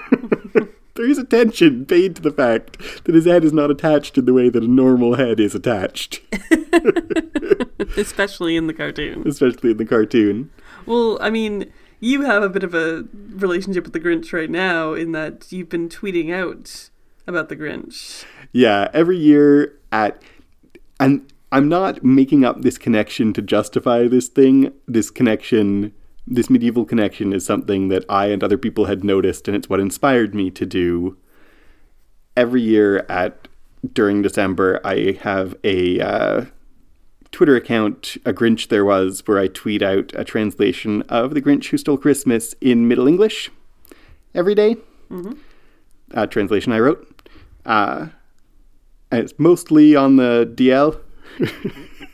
there 0.94 1.08
is 1.08 1.18
attention 1.18 1.86
paid 1.86 2.16
to 2.16 2.22
the 2.22 2.30
fact 2.30 2.78
that 3.04 3.14
his 3.14 3.24
head 3.24 3.44
is 3.44 3.52
not 3.52 3.70
attached 3.70 4.18
in 4.18 4.24
the 4.24 4.32
way 4.34 4.48
that 4.48 4.62
a 4.62 4.68
normal 4.68 5.14
head 5.14 5.40
is 5.40 5.54
attached, 5.54 6.20
Especially 7.96 8.56
in 8.56 8.66
the 8.66 8.74
cartoon. 8.74 9.26
especially 9.26 9.70
in 9.72 9.76
the 9.76 9.84
cartoon. 9.84 10.50
Well, 10.86 11.18
I 11.20 11.30
mean, 11.30 11.70
you 12.00 12.22
have 12.22 12.42
a 12.42 12.48
bit 12.48 12.64
of 12.64 12.74
a 12.74 13.04
relationship 13.30 13.84
with 13.84 13.92
the 13.92 14.00
Grinch 14.00 14.32
right 14.32 14.50
now 14.50 14.94
in 14.94 15.12
that 15.12 15.50
you've 15.52 15.68
been 15.68 15.88
tweeting 15.88 16.32
out 16.32 16.90
about 17.26 17.48
the 17.48 17.56
Grinch. 17.56 18.24
Yeah, 18.52 18.88
every 18.92 19.16
year 19.16 19.78
at 19.92 20.20
and 20.98 21.30
I'm 21.50 21.68
not 21.68 22.02
making 22.02 22.44
up 22.44 22.62
this 22.62 22.78
connection 22.78 23.32
to 23.34 23.42
justify 23.42 24.08
this 24.08 24.28
thing. 24.28 24.72
This 24.86 25.10
connection, 25.10 25.92
this 26.26 26.48
medieval 26.48 26.84
connection 26.84 27.32
is 27.32 27.44
something 27.44 27.88
that 27.88 28.04
I 28.08 28.26
and 28.26 28.42
other 28.42 28.58
people 28.58 28.86
had 28.86 29.04
noticed 29.04 29.48
and 29.48 29.56
it's 29.56 29.68
what 29.68 29.80
inspired 29.80 30.34
me 30.34 30.50
to 30.52 30.64
do 30.64 31.16
every 32.36 32.62
year 32.62 33.04
at 33.08 33.48
during 33.92 34.22
December 34.22 34.80
I 34.84 35.18
have 35.22 35.56
a 35.64 36.00
uh, 36.00 36.44
Twitter 37.32 37.56
account, 37.56 38.18
a 38.26 38.32
Grinch 38.32 38.68
there 38.68 38.84
was, 38.84 39.22
where 39.26 39.38
I 39.38 39.48
tweet 39.48 39.82
out 39.82 40.12
a 40.14 40.22
translation 40.22 41.02
of 41.02 41.34
The 41.34 41.42
Grinch 41.42 41.68
Who 41.68 41.78
Stole 41.78 41.96
Christmas 41.96 42.54
in 42.60 42.86
Middle 42.86 43.08
English 43.08 43.50
every 44.34 44.54
day. 44.54 44.76
A 46.12 46.26
translation 46.26 46.72
I 46.72 46.78
wrote. 46.78 47.30
Uh, 47.64 48.08
and 49.10 49.20
it's 49.20 49.34
mostly 49.38 49.96
on 49.96 50.16
the 50.16 50.52
DL. 50.54 51.00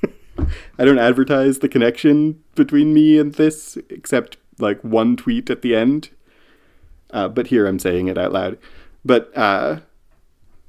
I 0.78 0.84
don't 0.84 0.98
advertise 0.98 1.58
the 1.58 1.68
connection 1.68 2.42
between 2.54 2.94
me 2.94 3.18
and 3.18 3.34
this, 3.34 3.76
except 3.90 4.36
like 4.58 4.82
one 4.82 5.16
tweet 5.16 5.50
at 5.50 5.62
the 5.62 5.74
end. 5.74 6.10
Uh, 7.10 7.28
but 7.28 7.48
here 7.48 7.66
I'm 7.66 7.78
saying 7.78 8.08
it 8.08 8.18
out 8.18 8.32
loud. 8.32 8.58
But 9.04 9.36
uh, 9.36 9.80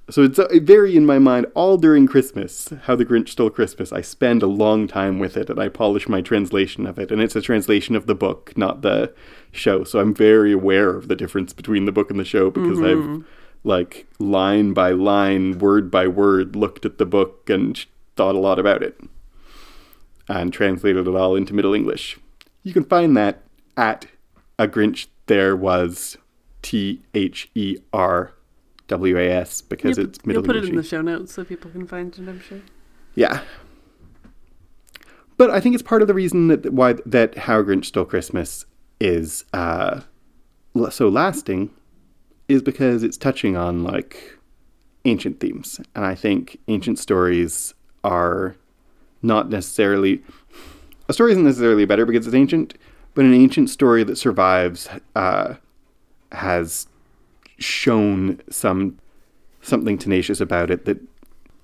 so 0.09 0.23
it's 0.23 0.39
uh, 0.39 0.47
very 0.61 0.95
in 0.95 1.05
my 1.05 1.19
mind 1.19 1.47
all 1.53 1.77
during 1.77 2.07
Christmas. 2.07 2.69
How 2.83 2.95
the 2.95 3.05
Grinch 3.05 3.29
Stole 3.29 3.49
Christmas. 3.49 3.91
I 3.91 4.01
spend 4.01 4.41
a 4.41 4.47
long 4.47 4.87
time 4.87 5.19
with 5.19 5.37
it, 5.37 5.49
and 5.49 5.59
I 5.59 5.69
polish 5.69 6.07
my 6.07 6.21
translation 6.21 6.87
of 6.87 6.97
it. 6.97 7.11
And 7.11 7.21
it's 7.21 7.35
a 7.35 7.41
translation 7.41 7.95
of 7.95 8.07
the 8.07 8.15
book, 8.15 8.57
not 8.57 8.81
the 8.81 9.13
show. 9.51 9.83
So 9.83 9.99
I'm 9.99 10.13
very 10.13 10.51
aware 10.51 10.95
of 10.95 11.07
the 11.07 11.15
difference 11.15 11.53
between 11.53 11.85
the 11.85 11.91
book 11.91 12.09
and 12.09 12.19
the 12.19 12.25
show 12.25 12.49
because 12.49 12.79
I've 12.81 13.23
like 13.63 14.07
line 14.19 14.73
by 14.73 14.91
line, 14.91 15.59
word 15.59 15.91
by 15.91 16.07
word, 16.07 16.55
looked 16.55 16.85
at 16.85 16.97
the 16.97 17.05
book 17.05 17.49
and 17.49 17.85
thought 18.15 18.35
a 18.35 18.39
lot 18.39 18.57
about 18.59 18.81
it, 18.81 18.99
and 20.29 20.53
translated 20.53 21.07
it 21.07 21.15
all 21.15 21.35
into 21.35 21.53
Middle 21.53 21.73
English. 21.73 22.19
You 22.63 22.71
can 22.71 22.83
find 22.83 23.17
that 23.17 23.41
at 23.75 24.05
a 24.57 24.67
Grinch. 24.67 25.07
There 25.25 25.55
was 25.55 26.17
T 26.61 27.01
H 27.13 27.49
E 27.55 27.77
R 27.93 28.33
W 28.87 29.17
A 29.17 29.29
S 29.29 29.61
because 29.61 29.97
You'll, 29.97 30.07
it's 30.07 30.25
Middle 30.25 30.41
you'll 30.41 30.53
put 30.53 30.55
it 30.55 30.69
in 30.69 30.75
the 30.75 30.83
show 30.83 31.01
notes 31.01 31.33
so 31.33 31.43
people 31.43 31.71
can 31.71 31.85
find 31.87 32.13
it, 32.17 32.27
I'm 32.27 32.39
sure. 32.39 32.61
Yeah. 33.15 33.41
But 35.37 35.49
I 35.49 35.59
think 35.59 35.73
it's 35.73 35.83
part 35.83 36.01
of 36.01 36.07
the 36.07 36.13
reason 36.13 36.47
that 36.47 36.73
why 36.73 36.95
that 37.05 37.37
How 37.37 37.61
Grinch 37.63 37.85
Stole 37.85 38.05
Christmas 38.05 38.65
is 38.99 39.45
uh, 39.53 40.01
so 40.89 41.07
lasting 41.07 41.71
is 42.47 42.61
because 42.61 43.03
it's 43.03 43.17
touching 43.17 43.55
on 43.55 43.83
like 43.83 44.37
ancient 45.05 45.39
themes, 45.39 45.79
and 45.95 46.05
I 46.05 46.15
think 46.15 46.59
ancient 46.67 46.99
stories 46.99 47.73
are 48.03 48.55
not 49.21 49.49
necessarily 49.49 50.21
a 51.09 51.13
story 51.13 51.31
isn't 51.31 51.43
necessarily 51.43 51.85
better 51.85 52.05
because 52.05 52.27
it's 52.27 52.35
ancient, 52.35 52.75
but 53.15 53.25
an 53.25 53.33
ancient 53.33 53.69
story 53.69 54.03
that 54.03 54.15
survives 54.15 54.87
uh, 55.15 55.55
has 56.31 56.87
shown 57.57 58.39
some 58.49 58.97
something 59.61 59.97
tenacious 59.97 60.39
about 60.39 60.71
it 60.71 60.85
that 60.85 60.99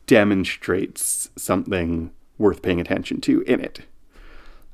demonstrates 0.08 1.30
something 1.38 2.12
worth 2.38 2.62
paying 2.62 2.82
attention 2.82 3.22
to 3.22 3.42
in 3.42 3.62
it. 3.62 3.82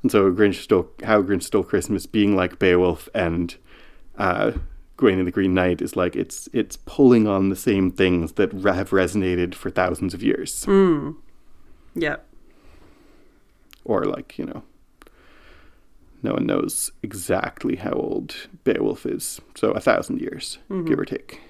And 0.02 0.10
so 0.10 0.32
Grinch 0.32 0.62
stole 0.62 0.88
how 1.04 1.22
Grinch 1.22 1.44
stole 1.44 1.62
Christmas 1.62 2.06
being 2.06 2.34
like 2.34 2.58
Beowulf 2.58 3.08
and 3.14 3.54
uh, 4.18 4.52
Gawain 4.96 5.18
and 5.18 5.28
the 5.28 5.32
Green 5.32 5.54
Knight 5.54 5.82
is 5.82 5.96
like 5.96 6.16
it's 6.16 6.48
it's 6.52 6.76
pulling 6.78 7.28
on 7.28 7.50
the 7.50 7.56
same 7.56 7.90
things 7.90 8.32
that 8.32 8.52
have 8.52 8.90
resonated 8.90 9.54
for 9.54 9.70
thousands 9.70 10.14
of 10.14 10.22
years, 10.22 10.64
Mm. 10.66 11.16
Or 13.84 14.04
like 14.04 14.38
you 14.38 14.46
know, 14.46 14.62
no 16.22 16.32
one 16.34 16.46
knows 16.46 16.92
exactly 17.02 17.76
how 17.76 17.92
old 17.92 18.48
Beowulf 18.64 19.04
is, 19.06 19.40
so 19.54 19.70
a 19.72 19.80
thousand 19.80 20.20
years, 20.20 20.58
give 20.84 20.98
or 20.98 21.04
take. 21.04 21.40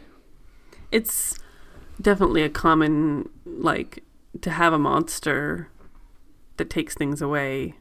It's 0.91 1.39
definitely 2.01 2.43
a 2.43 2.49
common, 2.49 3.29
like, 3.45 4.03
to 4.41 4.51
have 4.51 4.73
a 4.73 4.79
monster 4.79 5.69
that 6.57 6.71
takes 6.71 6.95
things 6.95 7.23
away 7.23 7.75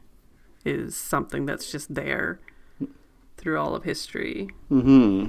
is 0.64 0.96
something 0.96 1.46
that's 1.46 1.70
just 1.70 1.94
there 1.94 2.40
through 3.36 3.58
all 3.58 3.74
of 3.74 3.84
history. 3.84 4.48
Hmm. 4.68 5.26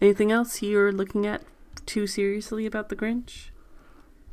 Anything 0.00 0.32
else 0.32 0.62
you're 0.62 0.92
looking 0.92 1.26
at 1.26 1.42
too 1.86 2.06
seriously 2.06 2.66
about 2.66 2.88
the 2.88 2.96
Grinch? 2.96 3.50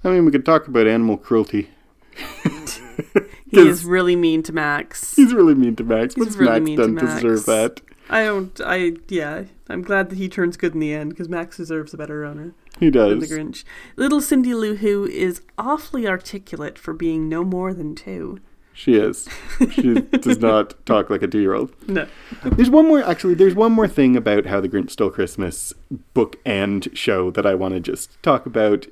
I 0.03 0.09
mean, 0.09 0.25
we 0.25 0.31
could 0.31 0.45
talk 0.45 0.67
about 0.67 0.87
animal 0.87 1.17
cruelty. 1.17 1.69
He 3.51 3.59
is 3.67 3.85
really 3.85 4.15
mean 4.15 4.43
to 4.43 4.53
Max. 4.53 5.15
He's 5.15 5.33
really 5.33 5.53
mean 5.55 5.75
to 5.77 5.83
Max. 5.83 6.15
He's 6.15 6.25
What's 6.25 6.35
really 6.35 6.59
Max 6.75 6.81
done 6.81 6.95
to, 6.97 7.03
Max. 7.05 7.21
deserve 7.21 7.45
that? 7.45 7.81
I 8.09 8.23
don't. 8.25 8.59
I 8.63 8.93
yeah. 9.07 9.43
I'm 9.69 9.81
glad 9.81 10.09
that 10.09 10.17
he 10.17 10.27
turns 10.29 10.57
good 10.57 10.73
in 10.73 10.79
the 10.79 10.93
end 10.93 11.11
because 11.11 11.29
Max 11.29 11.57
deserves 11.57 11.93
a 11.93 11.97
better 11.97 12.23
owner 12.25 12.53
He 12.79 12.89
does. 12.91 13.19
the 13.27 13.33
Grinch. 13.35 13.63
Little 13.95 14.19
Cindy 14.21 14.53
Lou 14.53 14.75
Who 14.75 15.05
is 15.05 15.41
awfully 15.57 16.07
articulate 16.07 16.77
for 16.77 16.93
being 16.93 17.29
no 17.29 17.43
more 17.43 17.73
than 17.73 17.95
two. 17.95 18.39
She 18.73 18.95
is. 18.95 19.29
She 19.71 20.01
does 20.01 20.39
not 20.39 20.73
talk 20.85 21.09
like 21.09 21.21
a 21.23 21.27
two-year-old. 21.27 21.73
No. 21.87 22.07
There's 22.43 22.69
one 22.69 22.87
more. 22.87 23.01
Actually, 23.01 23.35
there's 23.35 23.55
one 23.55 23.71
more 23.71 23.87
thing 23.87 24.17
about 24.17 24.47
how 24.47 24.59
the 24.59 24.67
Grinch 24.67 24.91
Stole 24.91 25.09
Christmas 25.11 25.73
book 26.13 26.35
and 26.45 26.89
show 26.93 27.31
that 27.31 27.45
I 27.45 27.55
want 27.55 27.73
to 27.75 27.79
just 27.79 28.21
talk 28.21 28.45
about. 28.45 28.85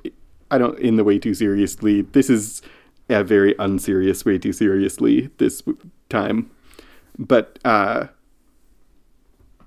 I 0.50 0.56
don't 0.58 0.78
in 0.78 0.96
the 0.96 1.04
way 1.04 1.18
too 1.18 1.34
seriously. 1.34 2.00
This 2.02 2.30
is 2.30 2.62
a 3.08 3.24
very 3.24 3.54
unserious 3.58 4.24
way 4.24 4.38
too 4.38 4.52
seriously 4.52 5.30
this 5.38 5.62
time, 6.08 6.50
but 7.18 7.58
uh, 7.64 8.06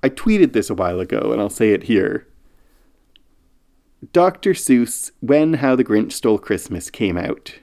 I 0.04 0.10
tweeted 0.10 0.54
this 0.54 0.70
a 0.70 0.76
while 0.76 1.00
ago, 1.00 1.32
and 1.32 1.42
I'll 1.42 1.50
say 1.50 1.72
it 1.72 1.84
here. 1.84 2.28
Dr. 4.14 4.52
Seuss, 4.54 5.12
when 5.22 5.56
How 5.56 5.76
the 5.76 5.84
Grinch 5.84 6.14
Stole 6.14 6.38
Christmas 6.38 6.90
came 6.90 7.18
out, 7.18 7.56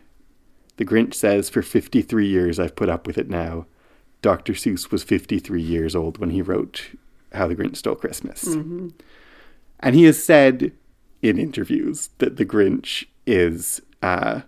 the 0.76 0.84
Grinch 0.84 1.14
says, 1.14 1.48
For 1.48 1.62
53 1.62 2.26
years 2.26 2.58
I've 2.58 2.76
put 2.76 2.88
up 2.88 3.06
with 3.06 3.18
it 3.18 3.28
now. 3.28 3.66
Dr. 4.22 4.54
Seuss 4.54 4.90
was 4.90 5.04
53 5.04 5.62
years 5.62 5.94
old 5.94 6.18
when 6.18 6.30
he 6.30 6.42
wrote 6.42 6.90
How 7.32 7.46
the 7.46 7.54
Grinch 7.54 7.76
Stole 7.76 7.94
Christmas. 7.94 8.44
And 9.80 9.94
he 9.94 10.04
has 10.04 10.22
said 10.22 10.72
in 11.22 11.38
interviews 11.38 12.10
that 12.18 12.36
the 12.36 12.46
Grinch 12.46 13.06
is. 13.26 13.80
Uh, 14.02 14.42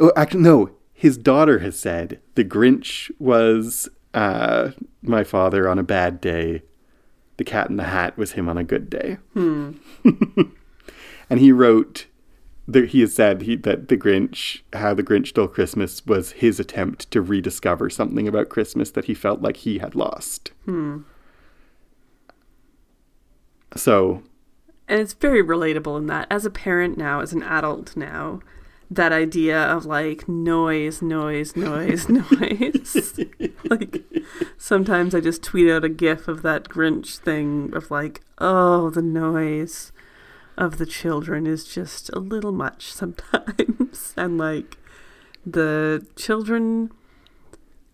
oh, 0.00 0.12
actually, 0.16 0.42
no. 0.42 0.70
His 0.92 1.18
daughter 1.18 1.58
has 1.58 1.78
said 1.78 2.20
the 2.36 2.44
Grinch 2.44 3.10
was 3.18 3.88
uh, 4.14 4.70
my 5.02 5.24
father 5.24 5.68
on 5.68 5.78
a 5.78 5.82
bad 5.82 6.20
day. 6.20 6.62
The 7.36 7.44
Cat 7.44 7.68
in 7.68 7.76
the 7.76 7.84
Hat 7.84 8.16
was 8.16 8.32
him 8.32 8.48
on 8.48 8.56
a 8.56 8.64
good 8.64 8.88
day. 8.88 9.18
and 11.28 11.38
he 11.40 11.52
wrote 11.52 12.06
that 12.68 12.88
he 12.88 13.00
has 13.00 13.14
said 13.14 13.42
he, 13.42 13.56
that 13.56 13.88
the 13.88 13.96
Grinch, 13.96 14.62
how 14.72 14.94
the 14.94 15.02
Grinch 15.02 15.28
stole 15.28 15.48
Christmas, 15.48 16.04
was 16.06 16.32
his 16.32 16.58
attempt 16.58 17.10
to 17.10 17.20
rediscover 17.20 17.90
something 17.90 18.26
about 18.26 18.48
Christmas 18.48 18.90
that 18.92 19.04
he 19.04 19.14
felt 19.14 19.42
like 19.42 19.58
he 19.58 19.78
had 19.78 19.94
lost. 19.94 20.50
So, 23.76 24.22
And 24.88 25.00
it's 25.00 25.12
very 25.12 25.42
relatable 25.42 25.98
in 25.98 26.06
that, 26.06 26.26
as 26.30 26.44
a 26.46 26.50
parent 26.50 26.96
now, 26.96 27.20
as 27.20 27.32
an 27.32 27.42
adult 27.42 27.96
now, 27.96 28.40
that 28.90 29.12
idea 29.12 29.60
of 29.64 29.84
like 29.84 30.28
noise, 30.28 31.02
noise, 31.02 31.56
noise, 31.56 32.08
noise. 32.08 33.18
like 33.70 34.02
sometimes 34.58 35.14
I 35.14 35.20
just 35.20 35.42
tweet 35.42 35.70
out 35.70 35.84
a 35.84 35.88
gif 35.88 36.28
of 36.28 36.42
that 36.42 36.64
Grinch 36.68 37.18
thing 37.18 37.72
of 37.74 37.90
like, 37.90 38.20
oh, 38.38 38.90
the 38.90 39.02
noise 39.02 39.92
of 40.56 40.78
the 40.78 40.86
children 40.86 41.46
is 41.46 41.64
just 41.64 42.08
a 42.10 42.18
little 42.18 42.52
much 42.52 42.92
sometimes. 42.92 44.14
and 44.16 44.38
like 44.38 44.78
the 45.44 46.06
children, 46.16 46.90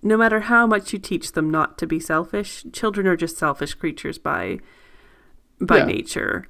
no 0.03 0.17
matter 0.17 0.41
how 0.41 0.67
much 0.67 0.93
you 0.93 0.99
teach 0.99 1.33
them 1.33 1.51
not 1.51 1.79
to 1.79 1.87
be 1.87 1.99
selfish, 2.01 2.65
children 2.73 3.07
are 3.07 3.17
just 3.17 3.37
selfish 3.39 3.75
creatures 3.75 4.19
by 4.19 4.59
by 5.61 5.79
Yeah. 5.79 5.85
nature. 5.87 6.47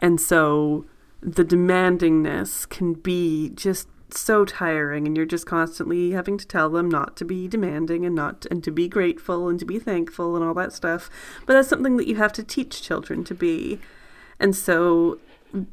And 0.00 0.20
so 0.20 0.84
the 1.20 1.44
demandingness 1.44 2.68
can 2.68 2.94
be 2.94 3.50
just 3.50 3.88
so 4.10 4.44
tiring 4.44 5.06
and 5.06 5.16
you're 5.16 5.26
just 5.26 5.46
constantly 5.46 6.12
having 6.12 6.38
to 6.38 6.46
tell 6.46 6.70
them 6.70 6.88
not 6.88 7.16
to 7.16 7.24
be 7.24 7.48
demanding 7.48 8.04
and 8.04 8.14
not 8.14 8.46
and 8.50 8.62
to 8.64 8.70
be 8.70 8.88
grateful 8.88 9.48
and 9.48 9.58
to 9.58 9.64
be 9.64 9.78
thankful 9.78 10.36
and 10.36 10.44
all 10.44 10.54
that 10.54 10.72
stuff. 10.72 11.10
But 11.44 11.54
that's 11.54 11.68
something 11.68 11.96
that 11.96 12.06
you 12.06 12.16
have 12.16 12.32
to 12.34 12.42
teach 12.42 12.82
children 12.82 13.24
to 13.24 13.34
be. 13.34 13.80
And 14.38 14.54
so 14.54 15.18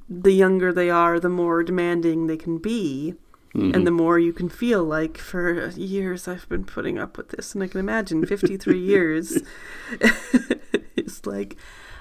the 0.10 0.32
younger 0.32 0.71
they 0.71 0.89
are, 0.89 1.19
the 1.19 1.29
more 1.29 1.63
demanding 1.63 2.27
they 2.27 2.38
can 2.38 2.58
be. 2.58 3.15
And 3.53 3.71
mm-hmm. 3.71 3.84
the 3.84 3.91
more 3.91 4.17
you 4.17 4.34
can 4.34 4.49
feel 4.49 4.84
like 4.84 5.15
for 5.19 5.69
years 5.69 6.27
I've 6.27 6.49
been 6.49 6.65
putting 6.65 6.97
up 6.97 7.17
with 7.17 7.29
this, 7.29 7.53
and 7.53 7.63
I 7.63 7.67
can 7.67 7.79
imagine 7.79 8.25
53 8.25 8.79
years. 8.84 9.43
it's 10.95 11.27
like 11.27 11.56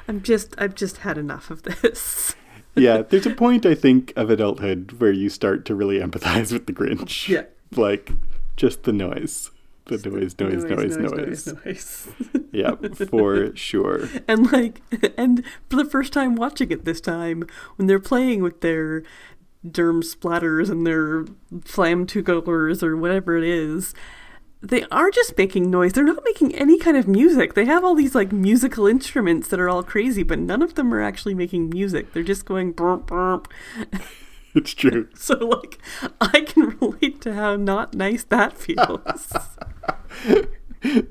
I'm 0.09 0.23
just 0.23 0.55
I've 0.57 0.75
just 0.75 0.99
had 0.99 1.19
enough 1.19 1.51
of 1.51 1.65
this. 1.65 2.35
Yeah, 2.75 3.03
there's 3.03 3.27
a 3.27 3.31
point, 3.31 3.67
I 3.67 3.75
think, 3.75 4.13
of 4.17 4.31
adulthood 4.31 4.93
where 5.01 5.13
you 5.13 5.29
start 5.29 5.65
to 5.67 5.75
really 5.75 5.99
empathize 5.99 6.53
with 6.53 6.67
the 6.67 6.73
Grinch. 6.73 7.29
Yeah. 7.29 7.45
Like, 7.75 8.13
just 8.57 8.85
the 8.85 8.93
noise. 8.93 9.51
The 9.87 9.99
noise, 10.09 10.39
noise, 10.39 10.65
noise, 10.65 10.97
noise. 10.97 11.47
noise. 11.65 12.09
Yeah, 12.53 12.75
for 13.09 13.57
sure. 13.57 14.09
and 14.29 14.53
like 14.53 14.83
and 15.17 15.43
for 15.71 15.77
the 15.77 15.87
first 15.87 16.13
time 16.13 16.37
watching 16.37 16.71
it 16.71 16.85
this 16.85 17.01
time 17.01 17.45
when 17.77 17.89
they're 17.89 17.99
playing 17.99 18.43
with 18.43 18.61
their 18.61 19.03
derm 19.67 20.03
splatters 20.03 20.69
and 20.71 20.87
their 20.87 21.25
flam 21.65 22.07
colors 22.07 22.83
or 22.83 22.95
whatever 22.97 23.39
it 23.39 23.45
is 23.45 23.95
they 24.63 24.85
are 24.93 25.11
just 25.11 25.37
making 25.37 25.71
noise. 25.71 25.93
They're 25.93 26.05
not 26.05 26.23
making 26.25 26.55
any 26.55 26.79
kind 26.79 26.97
of 26.97 27.09
music. 27.09 27.55
They 27.55 27.65
have 27.65 27.85
all 27.85 27.95
these 27.95 28.15
like 28.15 28.31
musical 28.33 28.87
instruments 28.87 29.49
that 29.49 29.59
are 29.61 29.69
all 29.69 29.83
crazy 29.83 30.23
but 30.23 30.39
none 30.39 30.63
of 30.63 30.75
them 30.77 30.95
are 30.95 31.03
actually 31.03 31.35
making 31.35 31.69
music. 31.71 32.13
They're 32.13 32.23
just 32.23 32.45
going 32.45 32.73
burp 32.73 33.07
burp. 33.07 33.49
It's 34.55 34.75
true. 34.75 35.09
so 35.15 35.35
like 35.37 35.79
i 36.21 36.43
can 36.43 36.77
relate 36.79 37.23
to 37.23 37.33
how 37.33 37.57
not 37.57 37.95
nice 37.95 38.23
that 38.25 38.53
feels. 38.59 39.33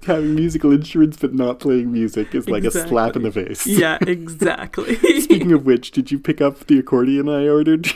Having 0.06 0.36
musical 0.36 0.72
instruments 0.72 1.18
but 1.18 1.34
not 1.34 1.60
playing 1.60 1.92
music 1.92 2.36
is 2.36 2.48
like 2.48 2.66
a 2.66 2.70
slap 2.70 3.16
in 3.16 3.24
the 3.24 3.32
face. 3.32 3.66
yeah 3.66 3.98
exactly. 4.02 4.96
Speaking 5.22 5.54
of 5.54 5.66
which, 5.66 5.90
did 5.90 6.12
you 6.12 6.20
pick 6.20 6.40
up 6.40 6.68
the 6.68 6.78
accordion 6.78 7.28
I 7.28 7.48
ordered? 7.48 7.88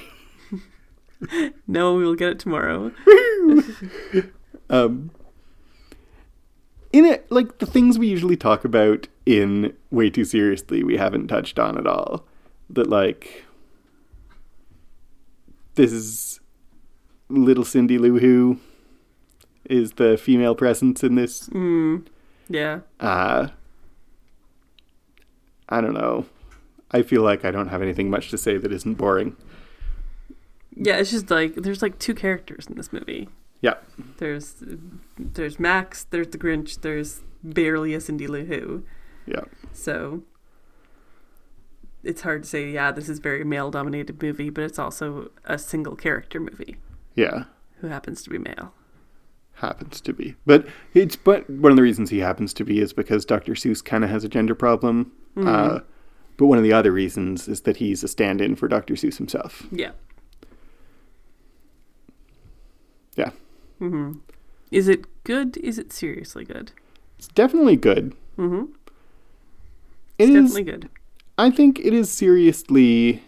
no 1.67 1.93
we'll 1.93 2.15
get 2.15 2.29
it 2.29 2.39
tomorrow. 2.39 2.91
Um, 4.69 5.11
in 6.97 7.05
it, 7.05 7.29
like 7.29 7.57
the 7.57 7.65
things 7.65 7.99
we 7.99 8.07
usually 8.07 8.37
talk 8.37 8.63
about 8.63 9.07
in 9.25 9.73
way 9.91 10.09
too 10.09 10.23
seriously, 10.23 10.83
we 10.83 10.97
haven't 10.97 11.27
touched 11.27 11.59
on 11.59 11.77
at 11.77 11.85
all. 11.85 12.25
That 12.69 12.89
like 12.89 13.43
this 15.75 15.91
is 15.91 16.39
little 17.29 17.65
Cindy 17.65 17.97
Lou 17.97 18.19
Who 18.19 18.59
is 19.65 19.93
the 19.93 20.17
female 20.17 20.55
presence 20.55 21.03
in 21.03 21.15
this. 21.15 21.49
mm, 21.49 22.05
yeah 22.47 22.79
Uh, 22.99 23.47
I 25.67 25.81
don't 25.81 25.93
know. 25.93 26.25
I 26.91 27.01
feel 27.01 27.23
like 27.23 27.43
I 27.43 27.51
don't 27.51 27.69
have 27.69 27.81
anything 27.81 28.09
much 28.09 28.29
to 28.29 28.37
say 28.37 28.57
that 28.57 28.71
isn't 28.71 28.93
boring. 28.95 29.35
Yeah, 30.75 30.97
it's 30.97 31.11
just 31.11 31.29
like 31.31 31.55
there's 31.55 31.81
like 31.81 31.99
two 31.99 32.13
characters 32.13 32.67
in 32.67 32.75
this 32.75 32.93
movie. 32.93 33.27
Yeah. 33.65 33.75
There's 34.17 34.63
there's 35.17 35.59
Max, 35.59 36.03
there's 36.03 36.27
the 36.27 36.37
Grinch, 36.37 36.81
there's 36.81 37.21
barely 37.43 37.93
a 37.95 37.99
Cindy 37.99 38.27
Lou 38.27 38.45
Who. 38.45 38.83
Yeah. 39.25 39.45
So 39.73 40.21
it's 42.03 42.21
hard 42.21 42.43
to 42.43 42.49
say, 42.49 42.69
yeah, 42.69 42.91
this 42.91 43.09
is 43.09 43.17
a 43.17 43.21
very 43.21 43.43
male 43.43 43.71
dominated 43.71 44.21
movie, 44.21 44.51
but 44.51 44.63
it's 44.65 44.77
also 44.77 45.31
a 45.45 45.57
single 45.57 45.95
character 45.95 46.39
movie 46.39 46.75
Yeah. 47.15 47.45
who 47.79 47.87
happens 47.87 48.21
to 48.23 48.29
be 48.29 48.37
male. 48.37 48.71
happens 49.55 49.99
to 50.01 50.13
be. 50.13 50.35
But 50.45 50.67
it's 50.93 51.15
but 51.15 51.49
one 51.49 51.71
of 51.71 51.75
the 51.77 51.81
reasons 51.81 52.09
he 52.11 52.19
happens 52.19 52.53
to 52.55 52.63
be 52.63 52.79
is 52.79 52.93
because 52.93 53.25
Dr. 53.25 53.53
Seuss 53.53 53.83
kind 53.83 54.03
of 54.03 54.09
has 54.11 54.23
a 54.23 54.29
gender 54.29 54.53
problem. 54.53 55.11
Uh, 55.37 55.79
but 56.37 56.45
one 56.47 56.57
of 56.59 56.63
the 56.63 56.73
other 56.73 56.91
reasons 56.91 57.47
is 57.47 57.61
that 57.61 57.77
he's 57.77 58.03
a 58.03 58.07
stand-in 58.07 58.55
for 58.57 58.67
Dr. 58.67 58.93
Seuss 58.95 59.17
himself. 59.17 59.63
Yeah. 59.71 59.91
Yeah, 63.15 63.31
hmm 63.79 64.13
Is 64.71 64.87
it 64.87 65.05
good? 65.23 65.57
Is 65.57 65.77
it 65.79 65.91
seriously 65.93 66.45
good? 66.45 66.71
it's 67.17 67.27
definitely 67.29 67.77
good. 67.77 68.13
Mm-hmm. 68.37 68.71
It 70.17 70.29
It's 70.29 70.29
is. 70.29 70.53
definitely 70.53 70.63
good. 70.71 70.89
I 71.37 71.49
think 71.51 71.79
it 71.79 71.93
is 71.93 72.11
seriously 72.11 73.23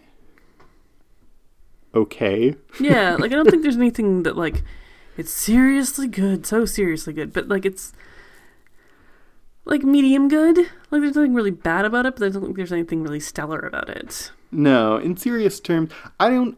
okay. 1.94 2.54
Yeah, 2.80 3.16
like 3.18 3.32
I 3.32 3.36
don't 3.36 3.50
think 3.50 3.62
there's 3.62 3.76
anything 3.76 4.22
that 4.24 4.36
like 4.36 4.62
it's 5.16 5.30
seriously 5.32 6.06
good, 6.06 6.46
so 6.46 6.64
seriously 6.64 7.12
good, 7.12 7.32
but 7.32 7.48
like 7.48 7.64
it's 7.66 7.92
like 9.64 9.82
medium 9.82 10.28
good. 10.28 10.58
Like 10.90 11.02
there's 11.02 11.16
nothing 11.16 11.34
really 11.34 11.50
bad 11.50 11.84
about 11.84 12.06
it, 12.06 12.16
but 12.16 12.26
I 12.26 12.28
don't 12.30 12.42
think 12.42 12.56
there's 12.56 12.72
anything 12.72 13.02
really 13.02 13.20
stellar 13.20 13.58
about 13.58 13.88
it. 13.88 14.30
No, 14.50 14.96
in 14.96 15.16
serious 15.16 15.60
terms, 15.60 15.90
I 16.18 16.30
don't. 16.30 16.56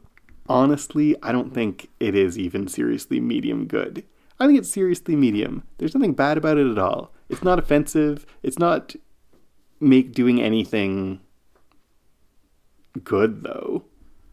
Honestly, 0.51 1.15
I 1.23 1.31
don't 1.31 1.55
think 1.55 1.91
it 2.01 2.17
is 2.17 2.37
even 2.37 2.67
seriously 2.67 3.21
medium 3.21 3.67
good. 3.69 4.05
I 4.41 4.49
think 4.49 4.59
it's 4.59 4.69
seriously 4.69 5.15
medium. 5.15 5.63
There's 5.79 5.95
nothing 5.95 6.13
bad 6.13 6.37
about 6.37 6.59
it 6.59 6.69
at 6.69 6.77
all. 6.77 7.13
It's 7.29 7.45
not 7.45 7.61
offensive. 7.61 8.27
It's 8.43 8.59
not 8.59 8.97
make 9.79 10.13
doing 10.13 10.43
anything 10.43 11.21
good 13.05 13.45
though. 13.45 13.85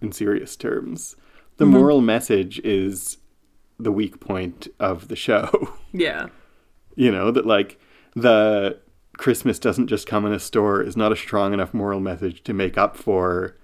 In 0.01 0.12
serious 0.12 0.56
terms, 0.56 1.15
The 1.58 1.65
mm-hmm. 1.65 1.73
moral 1.73 2.01
message 2.01 2.60
is 2.63 3.17
the 3.80 3.91
weak 3.91 4.19
point 4.19 4.67
of 4.80 5.10
the 5.10 5.15
show. 5.15 5.75
Yeah. 5.93 6.27
you 6.95 7.12
know, 7.12 7.32
that 7.32 7.45
like 7.45 7.80
the 8.15 8.80
Christmas 9.17 9.58
doesn't 9.58 9.88
just 9.88 10.06
come 10.08 10.25
in 10.25 10.34
a 10.34 10.39
store 10.39 10.82
is 10.82 10.97
not 10.97 11.12
a 11.12 11.15
strong 11.15 11.53
enough 11.53 11.73
moral 11.73 11.99
message 11.99 12.43
to 12.43 12.53
make 12.53 12.77
up 12.77 12.95
for 12.97 13.56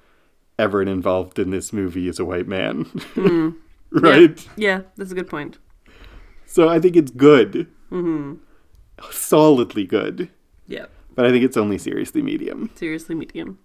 everyone 0.59 0.87
involved 0.87 1.39
in 1.39 1.49
this 1.51 1.73
movie 1.73 2.07
is 2.07 2.19
a 2.19 2.25
white 2.25 2.47
man. 2.47 2.89
right? 3.91 4.47
Yeah, 4.55 4.81
that's 4.97 5.11
a 5.11 5.15
good 5.15 5.29
point. 5.29 5.57
So 6.45 6.69
I 6.69 6.79
think 6.79 6.95
it's 6.95 7.11
good. 7.11 7.67
Mm-hmm. 7.91 8.35
Solidly 9.11 9.85
good. 9.85 10.29
Yeah. 10.67 10.85
But 11.15 11.25
I 11.25 11.31
think 11.31 11.43
it's 11.43 11.57
only 11.57 11.77
seriously 11.77 12.21
medium. 12.21 12.69
Seriously 12.75 13.15
medium. 13.15 13.59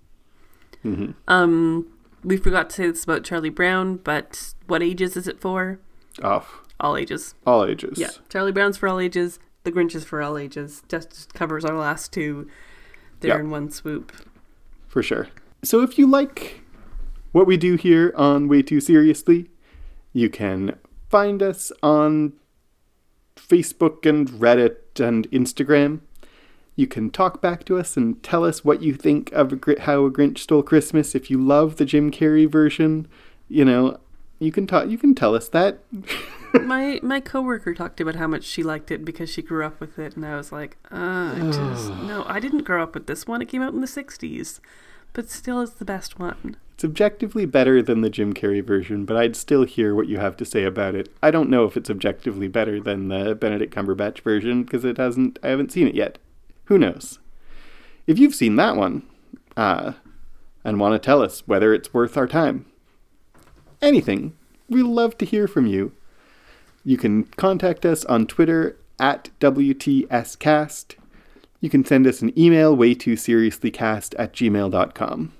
Mm-hmm. 0.85 1.13
Um, 1.27 1.87
we 2.25 2.37
forgot 2.37 2.71
to 2.71 2.77
say 2.77 2.87
this 2.91 3.05
about 3.05 3.25
Charlie 3.25 3.49
Brown, 3.51 3.97
but 3.97 4.55
what 4.67 4.83
ages 4.83 5.17
is 5.17 5.27
it 5.29 5.41
for? 5.41 5.81
Off. 6.23 6.63
All 6.81 6.97
ages. 6.97 7.35
All 7.47 7.65
ages. 7.65 7.99
Yeah. 7.99 8.11
Charlie 8.29 8.53
Brown's 8.53 8.77
for 8.77 8.89
all 8.89 9.01
ages. 9.01 9.39
The 9.65 9.73
Grinch 9.73 9.95
is 9.95 10.05
for 10.05 10.23
all 10.23 10.39
ages. 10.39 10.83
Just 10.89 11.35
covers 11.35 11.65
our 11.65 11.77
last 11.77 12.13
two 12.13 12.49
there 13.21 13.35
Yeah. 13.37 13.41
in 13.41 13.51
one 13.51 13.71
swoop. 13.71 14.13
For 14.87 15.03
sure. 15.03 15.29
So 15.65 15.83
if 15.83 15.99
you 15.99 16.07
like 16.07 16.61
what 17.33 17.47
we 17.47 17.57
do 17.57 17.77
here 17.77 18.13
on 18.17 18.49
Way 18.49 18.63
Too 18.63 18.81
Seriously, 18.81 19.51
you 20.13 20.31
can 20.31 20.79
find 21.09 21.43
us 21.43 21.73
on 21.83 22.33
Facebook 23.37 24.07
and 24.09 24.29
Reddit 24.29 25.01
and 25.01 25.31
Instagram. 25.31 26.01
You 26.77 26.87
can 26.87 27.11
talk 27.11 27.41
back 27.43 27.65
to 27.65 27.79
us 27.79 27.97
and 27.97 28.23
tell 28.23 28.45
us 28.45 28.65
what 28.65 28.83
you 28.83 28.95
think 28.95 29.33
of 29.33 29.51
How 29.81 30.05
a 30.05 30.11
Grinch 30.11 30.39
Stole 30.39 30.63
Christmas. 30.63 31.15
If 31.15 31.31
you 31.31 31.43
love 31.43 31.77
the 31.77 31.85
Jim 31.85 32.11
Carrey 32.11 32.49
version, 32.49 33.09
you 33.49 33.65
know, 33.65 33.99
you 34.39 34.53
can 34.53 34.67
talk. 34.67 34.89
You 34.89 34.99
can 34.99 35.15
tell 35.15 35.35
us 35.35 35.49
that. 35.49 35.81
my 36.55 37.01
my 37.03 37.21
coworker 37.21 37.75
talked 37.75 38.01
about 38.01 38.15
how 38.15 38.27
much 38.27 38.45
she 38.45 38.63
liked 38.63 38.91
it 38.91 39.05
because 39.05 39.29
she 39.29 39.43
grew 39.43 39.65
up 39.65 39.81
with 39.81 39.99
it, 39.99 40.15
and 40.15 40.25
I 40.25 40.37
was 40.37 40.53
like, 40.53 40.77
uh, 40.91 41.35
just, 41.51 41.91
no, 42.03 42.25
I 42.27 42.39
didn't 42.39 42.63
grow 42.63 42.83
up 42.83 42.95
with 42.95 43.07
this 43.07 43.27
one. 43.27 43.43
It 43.43 43.49
came 43.49 43.63
out 43.63 43.75
in 43.75 43.81
the 43.81 43.87
'60s, 43.87 44.61
but 45.13 45.31
still, 45.31 45.61
it's 45.61 45.73
the 45.73 45.85
best 45.85 46.19
one. 46.19 46.57
It's 46.75 46.85
objectively 46.85 47.45
better 47.45 47.83
than 47.83 48.03
the 48.03 48.11
Jim 48.11 48.33
Carrey 48.33 48.65
version, 48.65 49.05
but 49.05 49.17
I'd 49.17 49.35
still 49.35 49.65
hear 49.65 49.95
what 49.95 50.07
you 50.07 50.19
have 50.19 50.37
to 50.37 50.45
say 50.45 50.63
about 50.63 50.95
it. 50.95 51.09
I 51.21 51.33
don't 51.33 51.51
know 51.51 51.65
if 51.65 51.77
it's 51.77 51.91
objectively 51.91 52.47
better 52.47 52.81
than 52.81 53.09
the 53.09 53.35
Benedict 53.35 53.75
Cumberbatch 53.75 54.21
version 54.21 54.63
because 54.63 54.85
it 54.85 54.97
hasn't. 54.97 55.39
I 55.43 55.49
haven't 55.49 55.73
seen 55.73 55.89
it 55.89 55.97
yet. 55.97 56.19
Who 56.67 56.79
knows? 56.79 57.19
If 58.07 58.19
you've 58.19 58.35
seen 58.35 58.57
that 58.57 58.77
one, 58.77 59.03
uh, 59.57 59.95
and 60.65 60.79
want 60.79 60.95
to 60.95 61.05
tell 61.05 61.23
us 61.23 61.47
whether 61.49 61.75
it's 61.75 61.93
worth 61.93 62.17
our 62.17 62.27
time, 62.27 62.67
anything, 63.83 64.37
we'd 64.69 64.83
love 64.83 65.19
to 65.19 65.27
hear 65.27 65.49
from 65.49 65.67
you. 65.67 65.93
You 66.85 66.97
can 66.97 67.25
contact 67.25 67.85
us 67.85 68.05
on 68.05 68.27
Twitter 68.27 68.79
at 69.01 69.31
WTScast. 69.41 70.95
You 71.61 71.71
can 71.71 71.85
send 71.85 72.07
us 72.07 72.23
an 72.23 72.39
email, 72.39 72.75
way 72.75 72.95
too 72.95 73.15
seriouslycast 73.15 74.15
at 74.19 74.33
gmail.com. 74.33 75.33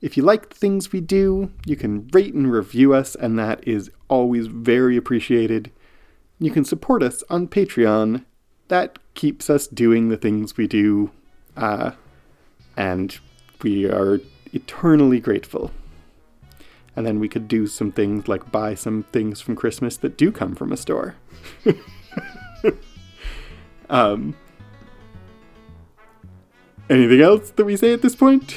If 0.00 0.16
you 0.16 0.22
like 0.22 0.48
the 0.48 0.56
things 0.56 0.92
we 0.92 1.00
do, 1.00 1.52
you 1.66 1.76
can 1.76 2.08
rate 2.12 2.32
and 2.32 2.50
review 2.50 2.94
us, 2.94 3.14
and 3.14 3.38
that 3.38 3.66
is 3.66 3.90
always 4.08 4.46
very 4.46 4.96
appreciated. 4.96 5.70
You 6.38 6.50
can 6.50 6.64
support 6.64 7.02
us 7.02 7.22
on 7.28 7.48
Patreon. 7.48 8.24
That 8.68 8.98
keeps 9.14 9.50
us 9.50 9.66
doing 9.66 10.08
the 10.08 10.16
things 10.16 10.56
we 10.56 10.66
do, 10.66 11.10
uh, 11.56 11.92
and 12.76 13.18
we 13.62 13.86
are 13.86 14.20
eternally 14.52 15.20
grateful. 15.20 15.72
And 16.94 17.06
then 17.06 17.20
we 17.20 17.28
could 17.28 17.48
do 17.48 17.66
some 17.66 17.92
things 17.92 18.28
like 18.28 18.50
buy 18.50 18.74
some 18.74 19.04
things 19.04 19.40
from 19.40 19.56
Christmas 19.56 19.96
that 19.98 20.16
do 20.16 20.32
come 20.32 20.54
from 20.54 20.72
a 20.72 20.76
store. 20.76 21.16
um, 23.90 24.34
anything 26.90 27.20
else 27.20 27.50
that 27.50 27.64
we 27.64 27.76
say 27.76 27.92
at 27.92 28.02
this 28.02 28.16
point? 28.16 28.56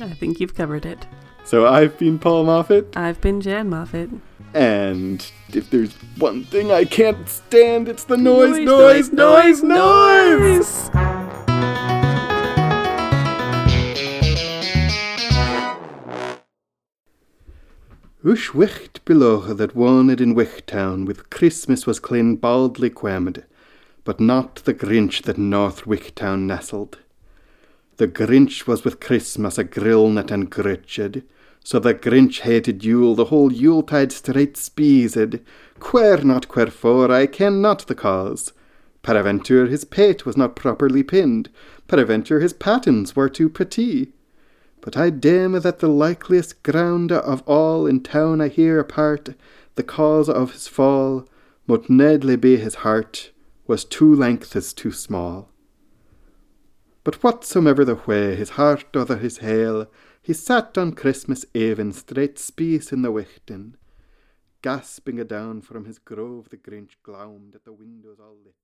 I 0.00 0.10
think 0.10 0.40
you've 0.40 0.54
covered 0.54 0.86
it. 0.86 1.06
So 1.44 1.66
I've 1.66 1.98
been 1.98 2.18
Paul 2.18 2.44
Moffat, 2.44 2.96
I've 2.96 3.20
been 3.20 3.40
Jan 3.40 3.68
Moffat. 3.68 4.10
and 4.54 5.30
if 5.52 5.68
there's 5.70 5.92
one 6.18 6.44
thing 6.44 6.70
I 6.70 6.84
can't 6.84 7.28
stand, 7.28 7.88
it's 7.88 8.04
the 8.04 8.16
noise, 8.16 8.58
noise, 8.58 9.12
noise, 9.12 9.62
noise! 9.62 10.90
Ush 18.22 18.52
wicht 18.52 19.02
below 19.06 19.54
that 19.54 19.74
wanted 19.74 20.20
in 20.20 20.34
Wichtown 20.34 21.06
with 21.06 21.30
Christmas 21.30 21.86
was 21.86 21.98
clean 21.98 22.36
baldly 22.36 22.90
quamed, 22.90 23.44
but 24.04 24.20
not 24.20 24.56
the 24.56 24.74
Grinch 24.74 25.22
that 25.22 25.38
North 25.38 25.84
Wichtown 25.86 26.40
nestled. 26.46 26.98
The 28.00 28.08
Grinch 28.08 28.66
was 28.66 28.82
with 28.82 28.98
Christmas 28.98 29.58
a 29.58 29.62
grillnet 29.62 30.30
and 30.30 30.48
gritched, 30.48 31.18
so 31.62 31.78
the 31.78 31.92
Grinch 31.92 32.40
hated 32.40 32.82
Yule 32.82 33.14
the 33.14 33.26
whole 33.26 33.52
Yuletide 33.52 34.10
straight 34.10 34.56
speezed. 34.56 35.40
Quare 35.80 36.24
not 36.24 36.48
querefore, 36.48 37.10
I 37.10 37.26
ken 37.26 37.60
not 37.60 37.86
the 37.88 37.94
cause. 37.94 38.54
Peradventure 39.02 39.66
his 39.66 39.84
pate 39.84 40.24
was 40.24 40.34
not 40.34 40.56
properly 40.56 41.02
pinned, 41.02 41.50
peradventure 41.88 42.40
his 42.40 42.54
pattens 42.54 43.14
were 43.14 43.28
too 43.28 43.50
pretty. 43.50 44.14
But 44.80 44.96
I 44.96 45.10
deem 45.10 45.52
that 45.52 45.80
the 45.80 45.88
likeliest 45.88 46.62
ground 46.62 47.12
of 47.12 47.42
all 47.46 47.86
in 47.86 48.02
town 48.02 48.40
I 48.40 48.48
hear 48.48 48.78
apart, 48.78 49.34
the 49.74 49.82
cause 49.82 50.30
of 50.30 50.52
his 50.52 50.66
fall, 50.66 51.28
mut 51.66 51.90
nedly 51.90 52.36
be 52.36 52.56
his 52.56 52.76
heart, 52.76 53.30
was 53.66 53.84
two 53.84 54.14
lengths 54.14 54.72
too 54.72 54.90
small. 54.90 55.50
But 57.02 57.22
whatsoever 57.22 57.84
the 57.84 57.94
way, 57.94 58.34
his 58.36 58.50
heart 58.50 58.94
or 58.94 59.06
his 59.16 59.38
hale, 59.38 59.90
he 60.22 60.32
sat 60.34 60.76
on 60.76 60.92
Christmas 60.92 61.46
Eve 61.54 61.78
in 61.78 61.92
straight 61.92 62.38
speece 62.38 62.92
in 62.92 63.02
the 63.02 63.10
wichten, 63.12 63.76
gasping 64.62 65.18
adown 65.18 65.62
from 65.62 65.86
his 65.86 65.98
grove 65.98 66.50
the 66.50 66.58
Grinch 66.58 66.96
glowmed 67.02 67.54
at 67.54 67.64
the 67.64 67.72
windows 67.72 68.18
all 68.20 68.38
and 68.44 68.54